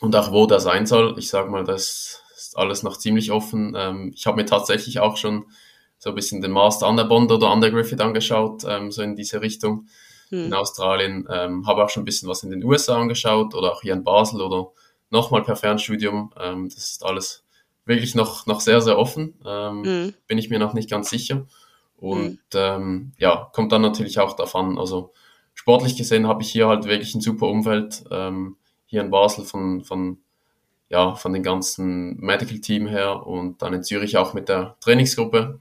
und 0.00 0.16
auch 0.16 0.32
wo 0.32 0.46
das 0.46 0.62
sein 0.62 0.86
soll. 0.86 1.18
Ich 1.18 1.28
sage 1.28 1.50
mal, 1.50 1.64
das 1.64 2.22
ist 2.34 2.56
alles 2.56 2.82
noch 2.82 2.96
ziemlich 2.96 3.32
offen. 3.32 3.74
Ähm, 3.76 4.12
ich 4.14 4.26
habe 4.26 4.36
mir 4.36 4.46
tatsächlich 4.46 5.00
auch 5.00 5.18
schon 5.18 5.44
so 5.98 6.10
ein 6.10 6.14
bisschen 6.14 6.40
den 6.40 6.52
Master 6.52 6.86
an 6.86 6.96
der 6.96 7.04
Bond 7.04 7.30
oder 7.30 7.50
an 7.50 7.60
der 7.60 7.70
Griffith 7.70 8.00
angeschaut, 8.00 8.64
ähm, 8.66 8.90
so 8.90 9.02
in 9.02 9.16
diese 9.16 9.42
Richtung 9.42 9.88
hm. 10.30 10.46
in 10.46 10.54
Australien. 10.54 11.28
Ähm, 11.30 11.66
habe 11.66 11.84
auch 11.84 11.90
schon 11.90 12.02
ein 12.02 12.06
bisschen 12.06 12.28
was 12.28 12.42
in 12.42 12.50
den 12.50 12.64
USA 12.64 12.98
angeschaut 12.98 13.54
oder 13.54 13.72
auch 13.72 13.82
hier 13.82 13.92
in 13.92 14.04
Basel 14.04 14.40
oder 14.40 14.70
nochmal 15.10 15.42
per 15.42 15.56
Fernstudium. 15.56 16.32
Ähm, 16.40 16.68
das 16.68 16.90
ist 16.90 17.04
alles 17.04 17.44
wirklich 17.84 18.14
noch, 18.14 18.46
noch 18.46 18.60
sehr, 18.60 18.80
sehr 18.80 18.98
offen. 18.98 19.34
Ähm, 19.44 19.82
mhm. 19.82 20.14
Bin 20.26 20.38
ich 20.38 20.50
mir 20.50 20.58
noch 20.58 20.74
nicht 20.74 20.90
ganz 20.90 21.10
sicher. 21.10 21.46
Und 21.96 22.30
mhm. 22.30 22.38
ähm, 22.54 23.12
ja, 23.18 23.50
kommt 23.52 23.72
dann 23.72 23.82
natürlich 23.82 24.18
auch 24.18 24.34
davon. 24.34 24.78
Also 24.78 25.12
sportlich 25.54 25.96
gesehen 25.96 26.26
habe 26.26 26.42
ich 26.42 26.50
hier 26.50 26.68
halt 26.68 26.84
wirklich 26.84 27.14
ein 27.14 27.20
super 27.20 27.46
Umfeld. 27.46 28.04
Ähm, 28.10 28.56
hier 28.86 29.02
in 29.02 29.10
Basel 29.10 29.44
von, 29.44 29.84
von, 29.84 30.18
ja, 30.88 31.14
von 31.14 31.32
den 31.32 31.42
ganzen 31.42 32.16
Medical 32.16 32.58
Team 32.58 32.86
her 32.86 33.26
und 33.26 33.62
dann 33.62 33.74
in 33.74 33.84
Zürich 33.84 34.16
auch 34.16 34.34
mit 34.34 34.48
der 34.48 34.76
Trainingsgruppe 34.80 35.60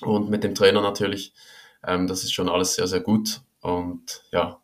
und 0.00 0.30
mit 0.30 0.42
dem 0.42 0.54
Trainer 0.54 0.80
natürlich. 0.80 1.32
Ähm, 1.84 2.06
das 2.06 2.24
ist 2.24 2.32
schon 2.32 2.48
alles 2.48 2.74
sehr, 2.74 2.86
sehr 2.86 3.00
gut. 3.00 3.42
Und 3.66 4.22
ja, 4.30 4.60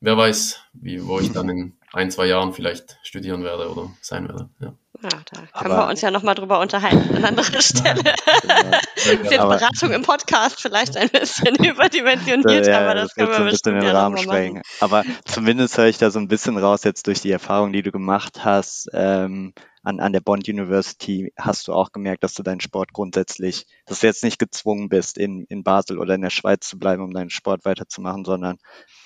wer 0.00 0.18
weiß, 0.18 0.60
wie, 0.74 1.06
wo 1.06 1.18
ich 1.18 1.32
dann 1.32 1.48
in 1.48 1.72
ein, 1.94 2.10
zwei 2.10 2.26
Jahren 2.26 2.52
vielleicht 2.52 2.98
studieren 3.02 3.42
werde 3.42 3.70
oder 3.70 3.90
sein 4.02 4.28
werde. 4.28 4.50
Ja. 4.60 4.74
Ja, 5.02 5.08
da 5.10 5.40
können 5.40 5.72
aber, 5.72 5.76
wir 5.76 5.88
uns 5.88 6.00
ja 6.02 6.10
nochmal 6.10 6.34
drüber 6.34 6.60
unterhalten 6.60 7.16
an 7.16 7.24
anderer 7.24 7.60
Stelle. 7.60 8.02
Genau. 8.02 8.78
Für 8.96 9.16
Beratung 9.16 9.92
im 9.92 10.02
Podcast 10.02 10.60
vielleicht 10.60 10.96
ein 10.96 11.08
bisschen 11.08 11.54
überdimensioniert, 11.64 12.66
ja, 12.66 12.80
aber 12.80 12.94
das, 12.94 13.08
das 13.08 13.14
können 13.14 13.30
wir 13.30 13.38
ein 13.38 13.44
bisschen 13.46 13.80
den 13.80 13.90
Rahmen 13.90 14.18
sprengen. 14.18 14.62
Aber 14.80 15.04
zumindest 15.24 15.78
höre 15.78 15.86
ich 15.86 15.98
da 15.98 16.10
so 16.10 16.18
ein 16.18 16.28
bisschen 16.28 16.58
raus 16.58 16.84
jetzt 16.84 17.06
durch 17.06 17.20
die 17.20 17.30
Erfahrung, 17.30 17.72
die 17.72 17.82
du 17.82 17.92
gemacht 17.92 18.44
hast. 18.44 18.88
Ähm, 18.92 19.54
an, 19.84 20.00
an 20.00 20.12
der 20.12 20.20
Bond 20.20 20.48
University 20.48 21.32
hast 21.38 21.68
du 21.68 21.74
auch 21.74 21.92
gemerkt, 21.92 22.24
dass 22.24 22.32
du 22.34 22.42
deinen 22.42 22.60
Sport 22.60 22.94
grundsätzlich, 22.94 23.66
dass 23.84 24.00
du 24.00 24.06
jetzt 24.06 24.24
nicht 24.24 24.38
gezwungen 24.38 24.88
bist, 24.88 25.18
in, 25.18 25.44
in 25.44 25.62
Basel 25.62 25.98
oder 25.98 26.14
in 26.14 26.22
der 26.22 26.30
Schweiz 26.30 26.66
zu 26.66 26.78
bleiben, 26.78 27.02
um 27.02 27.12
deinen 27.12 27.30
Sport 27.30 27.64
weiterzumachen, 27.66 28.24
sondern 28.24 28.58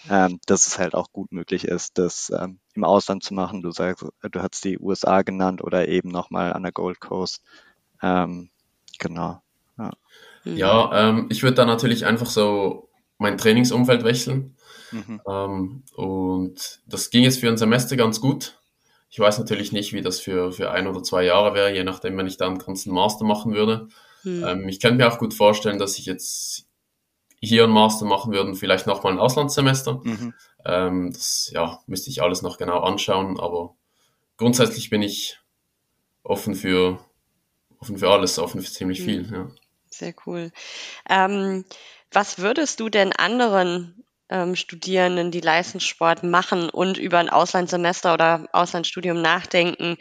ähm, 0.08 0.38
dass 0.46 0.68
es 0.68 0.78
halt 0.78 0.94
auch 0.94 1.12
gut 1.12 1.32
möglich 1.32 1.64
ist, 1.64 1.98
das 1.98 2.32
ähm, 2.38 2.60
im 2.74 2.84
Ausland 2.84 3.24
zu 3.24 3.34
machen. 3.34 3.60
Du 3.60 3.72
sagst, 3.72 4.06
du 4.22 4.40
hast 4.40 4.64
die 4.64 4.78
USA 4.78 5.22
genannt 5.22 5.62
oder 5.62 5.88
eben 5.88 6.10
nochmal 6.10 6.52
an 6.52 6.62
der 6.62 6.72
Gold 6.72 7.00
Coast. 7.00 7.42
Ähm, 8.00 8.50
genau. 9.00 9.42
Ja, 9.76 9.90
ja 10.44 11.08
ähm, 11.08 11.26
ich 11.28 11.42
würde 11.42 11.56
da 11.56 11.64
natürlich 11.64 12.06
einfach 12.06 12.28
so 12.28 12.88
mein 13.18 13.36
Trainingsumfeld 13.36 14.04
wechseln. 14.04 14.56
Mhm. 14.92 15.20
Ähm, 15.28 15.82
und 15.96 16.80
das 16.86 17.10
ging 17.10 17.24
jetzt 17.24 17.40
für 17.40 17.48
ein 17.48 17.58
Semester 17.58 17.96
ganz 17.96 18.20
gut. 18.20 18.58
Ich 19.11 19.18
weiß 19.18 19.38
natürlich 19.38 19.73
nicht, 19.73 19.92
wie 19.92 20.03
das 20.03 20.21
für, 20.21 20.53
für 20.53 20.71
ein 20.71 20.87
oder 20.87 21.03
zwei 21.03 21.25
Jahre 21.25 21.55
wäre, 21.55 21.73
je 21.73 21.85
nachdem, 21.85 22.16
wenn 22.16 22.27
ich 22.27 22.37
da 22.37 22.47
einen 22.47 22.59
ganzen 22.59 22.92
Master 22.92 23.25
machen 23.25 23.55
würde. 23.55 23.88
Mhm. 24.23 24.44
Ähm, 24.44 24.68
ich 24.68 24.81
könnte 24.81 24.97
mir 24.97 25.12
auch 25.12 25.18
gut 25.18 25.35
vorstellen, 25.35 25.79
dass 25.79 25.99
ich 25.99 26.07
jetzt 26.07 26.66
hier 27.40 27.64
einen 27.64 27.73
Master 27.73 28.05
machen 28.05 28.33
würde 28.33 28.51
und 28.51 28.57
vielleicht 28.57 28.87
nochmal 28.87 29.12
ein 29.12 29.18
Auslandssemester. 29.18 30.01
Mhm. 30.05 30.35
Ähm, 30.64 31.12
das 31.12 31.51
ja, 31.55 31.81
müsste 31.87 32.11
ich 32.11 32.23
alles 32.23 32.42
noch 32.42 32.59
genau 32.59 32.81
anschauen, 32.81 33.38
aber 33.40 33.77
grundsätzlich 34.37 34.90
bin 34.90 35.03
ich 35.03 35.38
offen 36.23 36.55
für, 36.55 36.99
offen 37.79 37.99
für 37.99 38.11
alles, 38.11 38.38
offen 38.38 38.61
für 38.61 38.71
ziemlich 38.71 39.01
mhm. 39.01 39.05
viel. 39.05 39.33
Ja. 39.33 39.51
Sehr 39.90 40.14
cool. 40.27 40.53
Ähm, 41.09 41.64
was 42.12 42.38
würdest 42.38 42.81
du 42.81 42.88
denn 42.88 43.12
anderen 43.12 44.05
ähm, 44.30 44.56
Studierenden, 44.56 45.30
die 45.30 45.40
Leistungssport 45.40 46.22
machen 46.22 46.70
und 46.70 46.98
über 46.98 47.18
ein 47.18 47.30
Auslandssemester 47.30 48.14
oder 48.14 48.46
Auslandsstudium 48.52 49.20
nachdenken, 49.20 49.96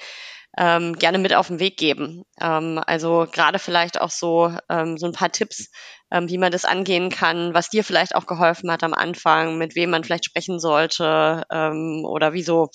ähm, 0.58 0.94
gerne 0.98 1.20
mit 1.20 1.34
auf 1.34 1.48
den 1.48 1.60
Weg 1.60 1.78
geben. 1.78 2.24
Ähm, 2.42 2.82
also 2.86 3.28
gerade 3.32 3.60
vielleicht 3.60 4.02
auch 4.02 4.10
so, 4.10 4.52
ähm, 4.70 4.98
so 4.98 5.06
ein 5.06 5.14
paar 5.14 5.32
Tipps, 5.32 5.70
ähm, 6.12 6.30
wie 6.30 6.38
man 6.38 6.52
das 6.52 6.66
angehen 6.66 7.10
kann, 7.10 7.54
was 7.54 7.70
dir 7.70 7.84
vielleicht 7.84 8.16
auch 8.16 8.26
geholfen 8.26 8.72
hat 8.72 8.84
am 8.84 8.94
Anfang, 8.94 9.58
mit 9.58 9.76
wem 9.76 9.92
man 9.92 10.04
vielleicht 10.04 10.26
sprechen 10.26 10.60
sollte 10.60 11.44
ähm, 11.52 12.04
oder 12.06 12.34
wieso. 12.34 12.70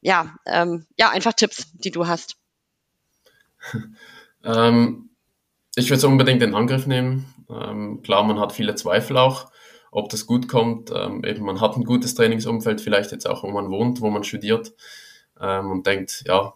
Ja, 0.00 0.34
ähm, 0.46 0.86
ja, 0.98 1.10
einfach 1.10 1.32
Tipps, 1.32 1.72
die 1.72 1.90
du 1.90 2.06
hast. 2.06 2.36
Ähm, 4.46 5.08
ich 5.74 5.86
würde 5.86 5.96
es 5.96 6.04
unbedingt 6.04 6.42
in 6.42 6.54
Angriff 6.54 6.86
nehmen. 6.86 7.34
Ähm, 7.48 8.02
klar, 8.02 8.22
man 8.24 8.38
hat 8.38 8.52
viele 8.52 8.74
Zweifel 8.74 9.16
auch, 9.16 9.50
ob 9.94 10.08
das 10.08 10.26
gut 10.26 10.48
kommt. 10.48 10.90
Ähm, 10.92 11.24
eben, 11.24 11.44
man 11.44 11.60
hat 11.60 11.76
ein 11.76 11.84
gutes 11.84 12.16
Trainingsumfeld, 12.16 12.80
vielleicht 12.80 13.12
jetzt 13.12 13.28
auch, 13.28 13.44
wo 13.44 13.50
man 13.50 13.70
wohnt, 13.70 14.00
wo 14.00 14.10
man 14.10 14.24
studiert 14.24 14.74
ähm, 15.40 15.70
und 15.70 15.86
denkt, 15.86 16.24
ja, 16.26 16.54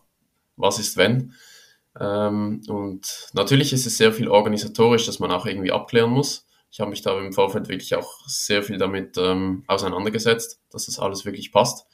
was 0.57 0.81
ist 0.81 0.97
wenn? 0.97 1.35
Ähm, 1.99 2.63
und 2.67 3.29
natürlich 3.35 3.73
ist 3.73 3.87
es 3.87 3.97
sehr 3.97 4.13
viel 4.13 4.27
organisatorisch, 4.27 5.07
dass 5.07 5.21
man 5.21 5.31
auch 5.31 5.47
irgendwie 5.47 5.71
abklären 5.71 6.11
muss. 6.11 6.49
Ich 6.73 6.81
habe 6.81 6.91
mich 6.91 7.01
da 7.01 7.17
im 7.17 7.33
Vorfeld 7.33 7.69
wirklich 7.69 7.95
auch 7.95 8.27
sehr 8.27 8.65
viel 8.65 8.77
damit 8.77 9.17
ähm, 9.19 9.63
auseinandergesetzt, 9.69 10.61
dass 10.71 10.87
das 10.87 10.99
alles 10.99 11.25
wirklich 11.25 11.53
passt. 11.53 11.87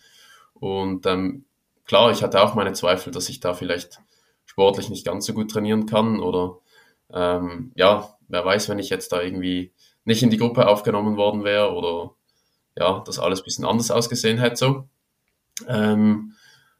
Und 0.54 1.04
ähm, 1.04 1.44
klar, 1.84 2.10
ich 2.10 2.22
hatte 2.22 2.42
auch 2.42 2.54
meine 2.54 2.72
Zweifel, 2.72 3.12
dass 3.12 3.28
ich 3.28 3.40
da 3.40 3.52
vielleicht 3.52 4.00
sportlich 4.46 4.88
nicht 4.88 5.04
ganz 5.04 5.26
so 5.26 5.34
gut 5.34 5.50
trainieren 5.50 5.84
kann 5.84 6.20
oder 6.20 6.58
ähm, 7.12 7.70
ja, 7.74 8.16
wer 8.28 8.44
weiß, 8.46 8.70
wenn 8.70 8.78
ich 8.78 8.88
jetzt 8.88 9.12
da 9.12 9.20
irgendwie 9.20 9.72
nicht 10.04 10.22
in 10.22 10.30
die 10.30 10.36
Gruppe 10.36 10.68
aufgenommen 10.68 11.16
worden 11.16 11.44
wäre 11.44 11.72
oder 11.72 12.14
ja, 12.76 13.02
das 13.06 13.18
alles 13.18 13.40
ein 13.40 13.44
bisschen 13.44 13.64
anders 13.64 13.90
ausgesehen 13.90 14.38
hätte 14.38 14.56
so. 14.56 14.88
Ähm, 15.68 16.34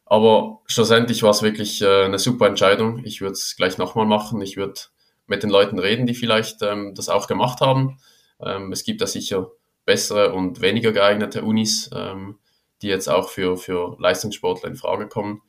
aber 0.07 0.61
schlussendlich 0.67 1.23
war 1.23 1.31
es 1.31 1.43
wirklich 1.43 1.81
äh, 1.83 2.05
eine 2.05 2.19
super 2.19 2.47
Entscheidung. 2.47 3.05
Ich 3.05 3.21
würde 3.21 3.33
es 3.33 3.57
gleich 3.57 3.79
nochmal 3.79 4.07
machen. 4.07 4.41
Ich 4.43 4.57
würde 4.57 4.81
mit 5.27 5.43
den 5.43 5.51
Leuten 5.51 5.79
reden, 5.79 6.07
die 6.07 6.15
vielleicht 6.15 6.63
ähm, 6.63 6.95
das 6.95 7.09
auch 7.09 7.27
gemacht 7.27 7.61
haben. 7.61 7.99
Ähm, 8.41 8.73
es 8.73 8.85
gibt 8.85 9.01
da 9.01 9.07
sicher 9.07 9.51
bessere 9.87 10.33
und 10.33 10.61
weniger 10.61 10.93
geeignete 10.93 11.43
Unis, 11.43 11.91
ähm, 11.95 12.39
die 12.83 12.89
jetzt 12.89 13.09
auch 13.09 13.31
für, 13.31 13.57
für 13.57 13.97
Leistungssportler 13.99 14.69
in 14.69 14.77
Frage 14.77 15.09
kommen. 15.09 15.43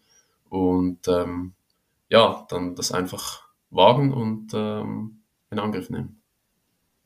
Und 0.49 1.07
ähm, 1.07 1.53
ja, 2.09 2.45
dann 2.49 2.75
das 2.75 2.91
einfach 2.91 3.43
wagen 3.71 4.13
und 4.13 4.53
ähm, 4.53 5.23
in 5.49 5.59
Angriff 5.59 5.89
nehmen. 5.89 6.21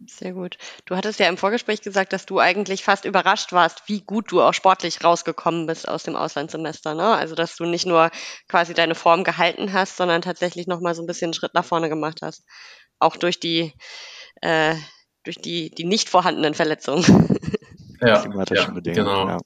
Sehr 0.08 0.34
gut. 0.34 0.58
Du 0.86 0.96
hattest 0.96 1.20
ja 1.20 1.28
im 1.28 1.38
Vorgespräch 1.38 1.82
gesagt, 1.82 2.14
dass 2.14 2.26
du 2.26 2.40
eigentlich 2.40 2.84
fast 2.84 3.04
überrascht 3.04 3.52
warst, 3.52 3.84
wie 3.88 4.02
gut 4.02 4.32
du 4.32 4.42
auch 4.42 4.54
sportlich 4.54 5.04
rausgekommen 5.04 5.66
bist 5.66 5.90
aus 5.90 6.04
dem 6.04 6.16
Auslandssemester. 6.16 6.96
Ne? 6.96 7.04
Also, 7.04 7.36
dass 7.36 7.58
du 7.58 7.66
nicht 7.66 7.86
nur 7.86 8.10
quasi 8.48 8.74
deine 8.74 8.96
Form 8.96 9.26
gehalten 9.26 9.74
hast, 9.74 9.98
sondern 9.98 10.22
tatsächlich 10.22 10.68
nochmal 10.68 10.96
so 10.96 11.04
ein 11.04 11.08
bisschen 11.08 11.28
einen 11.28 11.34
Schritt 11.34 11.54
nach 11.54 11.66
vorne 11.66 11.90
gemacht 11.90 12.20
hast. 12.22 12.46
Auch 13.00 13.18
durch 13.18 13.42
die, 13.42 13.74
äh, 14.42 14.76
durch 15.24 15.38
die, 15.38 15.70
die 15.72 15.86
nicht 15.86 16.10
vorhandenen 16.10 16.54
Verletzungen. 16.54 17.38
Ja, 18.02 18.24
ja 18.24 18.70
genau. 18.80 19.28
Ja. 19.28 19.38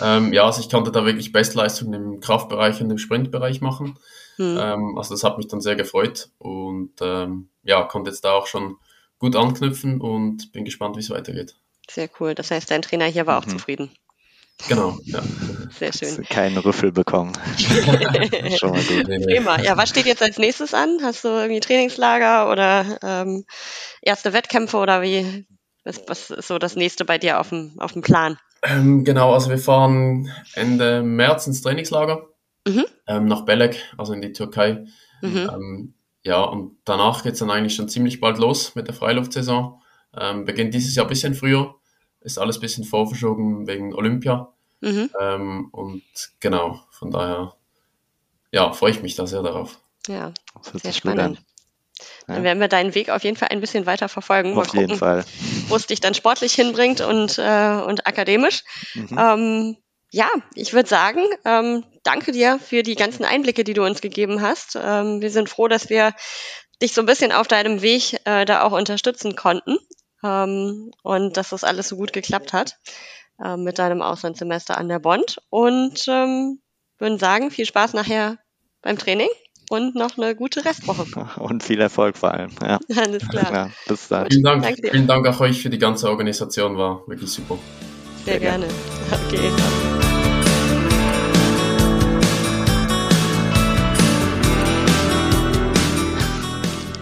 Ähm, 0.00 0.32
ja, 0.32 0.44
also 0.44 0.60
ich 0.60 0.70
konnte 0.70 0.92
da 0.92 1.04
wirklich 1.04 1.32
Bestleistungen 1.32 1.94
im 1.94 2.20
Kraftbereich 2.20 2.80
und 2.80 2.90
im 2.90 2.98
Sprintbereich 2.98 3.60
machen. 3.60 3.98
Hm. 4.36 4.56
Ähm, 4.56 4.94
also 4.96 5.14
das 5.14 5.24
hat 5.24 5.38
mich 5.38 5.48
dann 5.48 5.60
sehr 5.60 5.74
gefreut 5.74 6.30
und 6.38 6.92
ähm, 7.00 7.48
ja, 7.64 7.82
konnte 7.82 8.10
jetzt 8.10 8.24
da 8.24 8.32
auch 8.32 8.46
schon 8.46 8.76
gut 9.18 9.36
anknüpfen 9.36 10.00
und 10.00 10.52
bin 10.52 10.64
gespannt, 10.64 10.96
wie 10.96 11.00
es 11.00 11.10
weitergeht. 11.10 11.56
Sehr 11.90 12.08
cool. 12.20 12.34
Das 12.34 12.50
heißt, 12.50 12.70
dein 12.70 12.82
Trainer 12.82 13.06
hier 13.06 13.26
war 13.26 13.40
mhm. 13.40 13.46
auch 13.46 13.50
zufrieden. 13.50 13.90
Genau, 14.66 14.98
ja. 15.04 15.22
Sehr 15.70 15.92
schön. 15.92 16.24
Keinen 16.24 16.58
Rüffel 16.58 16.90
bekommen. 16.90 17.32
Schon 18.58 18.70
mal 18.70 18.82
gut. 18.82 19.06
Prima. 19.06 19.60
Ja, 19.60 19.76
was 19.76 19.90
steht 19.90 20.06
jetzt 20.06 20.22
als 20.22 20.38
nächstes 20.38 20.74
an? 20.74 20.98
Hast 21.02 21.22
du 21.22 21.28
irgendwie 21.28 21.60
Trainingslager 21.60 22.50
oder 22.50 22.98
ähm, 23.02 23.44
erste 24.02 24.32
Wettkämpfe 24.32 24.78
oder 24.78 25.00
wie? 25.02 25.46
Was, 25.84 26.02
was 26.08 26.30
ist 26.30 26.48
so 26.48 26.58
das 26.58 26.74
nächste 26.74 27.04
bei 27.04 27.18
dir 27.18 27.38
auf 27.38 27.50
dem, 27.50 27.74
auf 27.78 27.92
dem 27.92 28.02
Plan? 28.02 28.36
Ähm, 28.62 29.04
genau, 29.04 29.32
also 29.32 29.48
wir 29.48 29.58
fahren 29.58 30.30
Ende 30.54 31.02
März 31.02 31.46
ins 31.46 31.62
Trainingslager 31.62 32.26
mhm. 32.66 32.84
ähm, 33.06 33.26
nach 33.26 33.44
Belek, 33.44 33.76
also 33.96 34.12
in 34.12 34.20
die 34.20 34.32
Türkei. 34.32 34.86
Mhm. 35.22 35.94
Ja, 36.22 36.42
und 36.42 36.76
danach 36.84 37.22
geht 37.22 37.34
es 37.34 37.38
dann 37.38 37.50
eigentlich 37.50 37.74
schon 37.74 37.88
ziemlich 37.88 38.20
bald 38.20 38.38
los 38.38 38.74
mit 38.74 38.86
der 38.86 38.94
Freiluftsaison. 38.94 39.80
Ähm, 40.16 40.44
beginnt 40.44 40.74
dieses 40.74 40.94
Jahr 40.94 41.06
ein 41.06 41.10
bisschen 41.10 41.34
früher, 41.34 41.74
ist 42.20 42.38
alles 42.38 42.58
ein 42.58 42.60
bisschen 42.60 42.84
vorverschoben 42.84 43.66
wegen 43.66 43.94
Olympia. 43.94 44.52
Mhm. 44.80 45.10
Ähm, 45.20 45.68
und 45.72 46.02
genau, 46.40 46.80
von 46.90 47.10
daher, 47.10 47.54
ja, 48.52 48.72
freue 48.72 48.90
ich 48.90 49.02
mich 49.02 49.16
da 49.16 49.26
sehr 49.26 49.42
darauf. 49.42 49.80
Ja, 50.06 50.32
sehr 50.82 50.92
spannend. 50.92 51.42
Dann 52.26 52.44
werden 52.44 52.60
wir 52.60 52.68
deinen 52.68 52.94
Weg 52.94 53.10
auf 53.10 53.24
jeden 53.24 53.36
Fall 53.36 53.48
ein 53.48 53.60
bisschen 53.60 53.86
weiter 53.86 54.08
verfolgen. 54.08 54.54
Mal 54.54 54.60
auf 54.60 54.68
gucken, 54.68 54.80
jeden 54.80 54.98
Fall. 54.98 55.24
Wo 55.68 55.76
es 55.76 55.86
dich 55.86 56.00
dann 56.00 56.14
sportlich 56.14 56.52
hinbringt 56.52 57.00
und, 57.00 57.38
äh, 57.38 57.82
und 57.86 58.06
akademisch. 58.06 58.62
Mhm. 58.94 59.18
Ähm, 59.18 59.76
ja, 60.10 60.28
ich 60.54 60.72
würde 60.72 60.88
sagen, 60.88 61.20
ähm, 61.44 61.84
danke 62.02 62.32
dir 62.32 62.58
für 62.58 62.82
die 62.82 62.94
ganzen 62.94 63.24
Einblicke, 63.24 63.64
die 63.64 63.74
du 63.74 63.84
uns 63.84 64.00
gegeben 64.00 64.40
hast. 64.40 64.78
Ähm, 64.80 65.20
wir 65.20 65.30
sind 65.30 65.48
froh, 65.48 65.68
dass 65.68 65.90
wir 65.90 66.14
dich 66.82 66.94
so 66.94 67.02
ein 67.02 67.06
bisschen 67.06 67.32
auf 67.32 67.48
deinem 67.48 67.82
Weg 67.82 68.20
äh, 68.24 68.44
da 68.44 68.62
auch 68.62 68.72
unterstützen 68.72 69.36
konnten 69.36 69.78
ähm, 70.24 70.90
und 71.02 71.36
dass 71.36 71.50
das 71.50 71.64
alles 71.64 71.88
so 71.88 71.96
gut 71.96 72.12
geklappt 72.12 72.52
hat 72.52 72.78
äh, 73.42 73.56
mit 73.56 73.78
deinem 73.78 74.02
Auslandssemester 74.02 74.78
an 74.78 74.88
der 74.88 74.98
Bond. 74.98 75.38
Und 75.50 76.06
ähm, 76.08 76.60
würden 76.98 77.18
sagen, 77.18 77.50
viel 77.50 77.66
Spaß 77.66 77.94
nachher 77.94 78.38
beim 78.82 78.98
Training 78.98 79.28
und 79.70 79.94
noch 79.94 80.16
eine 80.16 80.34
gute 80.34 80.64
Restwoche. 80.64 81.04
Und 81.40 81.62
viel 81.62 81.80
Erfolg 81.80 82.16
vor 82.16 82.32
allem. 82.32 82.50
Ja. 82.62 82.78
Alles 82.96 83.28
klar. 83.28 83.52
Ja, 83.52 83.70
bis 83.86 84.08
dann. 84.08 84.30
Vielen 84.30 84.42
Dank, 84.42 84.66
vielen 84.90 85.06
Dank 85.06 85.26
auch 85.26 85.40
euch 85.40 85.60
für 85.60 85.70
die 85.70 85.78
ganze 85.78 86.08
Organisation, 86.08 86.76
war 86.78 87.06
wirklich 87.06 87.30
super. 87.30 87.58
Sehr, 88.24 88.34
Sehr 88.34 88.40
gerne. 88.40 88.66
gerne. 88.66 89.24
Okay. 89.26 89.97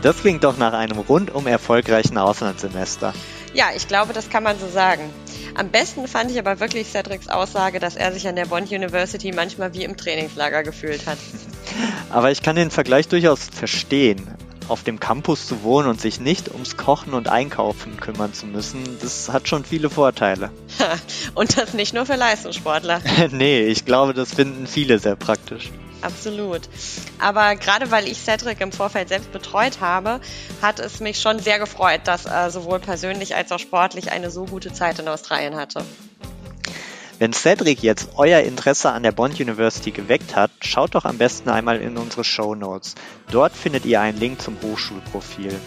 Das 0.07 0.21
klingt 0.21 0.45
doch 0.45 0.57
nach 0.57 0.73
einem 0.73 1.01
rundum 1.01 1.49
erfolgreichen 1.49 2.17
Auslandssemester. 2.17 3.13
Ja, 3.55 3.71
ich 3.75 3.89
glaube, 3.89 4.13
das 4.13 4.31
kann 4.31 4.45
man 4.45 4.57
so 4.57 4.69
sagen. 4.69 5.11
Am 5.57 5.71
besten 5.71 6.07
fand 6.07 6.31
ich 6.31 6.39
aber 6.39 6.61
wirklich 6.61 6.87
Cedrics 6.87 7.27
Aussage, 7.27 7.81
dass 7.81 7.97
er 7.97 8.13
sich 8.13 8.29
an 8.29 8.37
der 8.37 8.47
Bond 8.47 8.71
University 8.71 9.33
manchmal 9.33 9.75
wie 9.75 9.83
im 9.83 9.97
Trainingslager 9.97 10.63
gefühlt 10.63 11.09
hat. 11.09 11.19
Aber 12.11 12.31
ich 12.31 12.41
kann 12.43 12.55
den 12.55 12.71
Vergleich 12.71 13.09
durchaus 13.09 13.49
verstehen. 13.49 14.29
Auf 14.69 14.85
dem 14.85 15.01
Campus 15.01 15.49
zu 15.49 15.65
wohnen 15.65 15.89
und 15.89 16.01
sich 16.01 16.21
nicht 16.21 16.53
ums 16.53 16.77
Kochen 16.77 17.13
und 17.13 17.27
Einkaufen 17.27 17.97
kümmern 17.97 18.33
zu 18.33 18.47
müssen, 18.47 18.85
das 19.03 19.29
hat 19.33 19.49
schon 19.49 19.65
viele 19.65 19.91
Vorteile. 19.91 20.51
und 21.35 21.59
das 21.59 21.75
nicht 21.75 21.95
nur 21.95 22.07
für 22.07 22.15
Leistungssportler. 22.15 23.01
nee, 23.33 23.65
ich 23.65 23.85
glaube, 23.85 24.15
das 24.15 24.35
finden 24.35 24.69
viele 24.69 25.01
sehr 25.01 25.17
praktisch 25.17 25.73
absolut. 26.07 26.63
Aber 27.19 27.57
gerade 27.57 27.91
weil 27.91 28.09
ich 28.09 28.19
Cedric 28.19 28.61
im 28.61 28.73
Vorfeld 28.73 29.09
selbst 29.09 29.33
betreut 29.33 29.81
habe, 29.81 30.21
hat 30.63 30.81
es 30.81 31.01
mich 31.01 31.21
schon 31.21 31.39
sehr 31.39 31.59
gefreut, 31.59 32.03
dass 32.05 32.25
er 32.25 32.51
sowohl 32.51 32.79
persönlich 32.79 33.35
als 33.35 33.53
auch 33.53 33.59
sportlich 33.59 34.13
eine 34.13 34.31
so 34.31 34.47
gute 34.47 34.73
Zeit 34.73 34.99
in 34.99 35.09
Australien 35.09 35.57
hatte. 35.57 35.85
Wenn 37.19 37.33
Cedric 37.33 37.83
jetzt 37.83 38.11
euer 38.17 38.41
Interesse 38.41 38.91
an 38.91 39.03
der 39.03 39.13
Bond 39.13 39.41
University 39.41 39.91
geweckt 39.91 40.37
hat, 40.37 40.51
schaut 40.61 40.95
doch 40.95 41.07
am 41.07 41.17
besten 41.17 41.49
einmal 41.49 41.81
in 41.81 41.97
unsere 41.97 42.25
Show 42.25 42.55
Notes. 42.55 42.95
Dort 43.31 43.55
findet 43.55 43.87
ihr 43.87 44.03
einen 44.03 44.19
Link 44.19 44.43
zum 44.43 44.59
Hochschulprofil. 44.63 45.59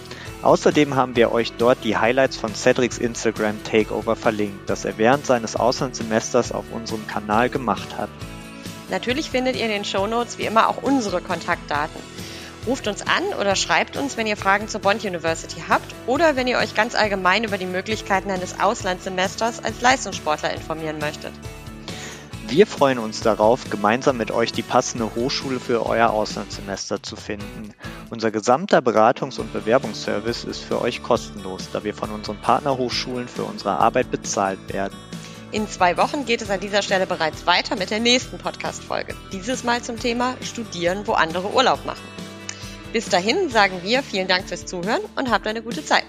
Außerdem 0.43 0.95
haben 0.95 1.15
wir 1.15 1.31
euch 1.31 1.51
dort 1.53 1.83
die 1.83 1.97
Highlights 1.97 2.37
von 2.37 2.53
Cedrics 2.53 2.99
Instagram 2.99 3.63
Takeover 3.63 4.15
verlinkt, 4.15 4.69
das 4.69 4.85
er 4.85 4.99
während 4.99 5.25
seines 5.25 5.55
Auslandssemesters 5.55 6.51
auf 6.51 6.65
unserem 6.71 7.07
Kanal 7.07 7.49
gemacht 7.49 7.97
hat. 7.97 8.09
Natürlich 8.89 9.29
findet 9.29 9.55
ihr 9.55 9.65
in 9.65 9.71
den 9.71 9.85
Shownotes 9.85 10.37
wie 10.37 10.45
immer 10.45 10.67
auch 10.67 10.81
unsere 10.81 11.21
Kontaktdaten. 11.21 12.01
Ruft 12.67 12.87
uns 12.87 13.01
an 13.01 13.23
oder 13.39 13.55
schreibt 13.55 13.97
uns, 13.97 14.17
wenn 14.17 14.27
ihr 14.27 14.37
Fragen 14.37 14.67
zur 14.67 14.81
Bond 14.81 15.03
University 15.05 15.63
habt 15.69 15.95
oder 16.07 16.35
wenn 16.35 16.47
ihr 16.47 16.57
euch 16.57 16.75
ganz 16.75 16.93
allgemein 16.93 17.43
über 17.43 17.57
die 17.57 17.65
Möglichkeiten 17.65 18.31
eines 18.31 18.59
Auslandssemesters 18.59 19.63
als 19.63 19.81
Leistungssportler 19.81 20.53
informieren 20.53 20.99
möchtet. 20.99 21.31
Wir 22.47 22.65
freuen 22.65 22.97
uns 22.97 23.21
darauf, 23.21 23.69
gemeinsam 23.69 24.17
mit 24.17 24.31
euch 24.31 24.51
die 24.51 24.63
passende 24.63 25.13
Hochschule 25.13 25.59
für 25.59 25.85
euer 25.85 26.09
Auslandssemester 26.09 27.03
zu 27.03 27.15
finden. 27.15 27.75
Unser 28.09 28.31
gesamter 28.31 28.79
Beratungs- 28.79 29.39
und 29.39 29.53
Bewerbungsservice 29.53 30.45
ist 30.45 30.63
für 30.63 30.81
euch 30.81 31.03
kostenlos, 31.03 31.69
da 31.71 31.83
wir 31.83 31.93
von 31.93 32.09
unseren 32.09 32.41
Partnerhochschulen 32.41 33.27
für 33.27 33.43
unsere 33.43 33.77
Arbeit 33.77 34.09
bezahlt 34.09 34.73
werden. 34.73 34.97
In 35.51 35.67
zwei 35.67 35.97
Wochen 35.97 36.25
geht 36.25 36.43
es 36.43 36.51
an 36.51 36.59
dieser 36.59 36.83
Stelle 36.83 37.07
bereits 37.07 37.47
weiter 37.47 37.75
mit 37.75 37.89
der 37.89 37.99
nächsten 37.99 38.37
Podcast-Folge. 38.37 39.15
Dieses 39.33 39.63
Mal 39.63 39.81
zum 39.81 39.99
Thema 39.99 40.35
Studieren, 40.43 41.07
wo 41.07 41.13
andere 41.13 41.51
Urlaub 41.51 41.85
machen. 41.85 42.03
Bis 42.93 43.09
dahin 43.09 43.49
sagen 43.49 43.81
wir 43.81 44.03
vielen 44.03 44.27
Dank 44.27 44.47
fürs 44.47 44.67
Zuhören 44.67 45.01
und 45.15 45.31
habt 45.31 45.47
eine 45.47 45.63
gute 45.63 45.83
Zeit. 45.83 46.05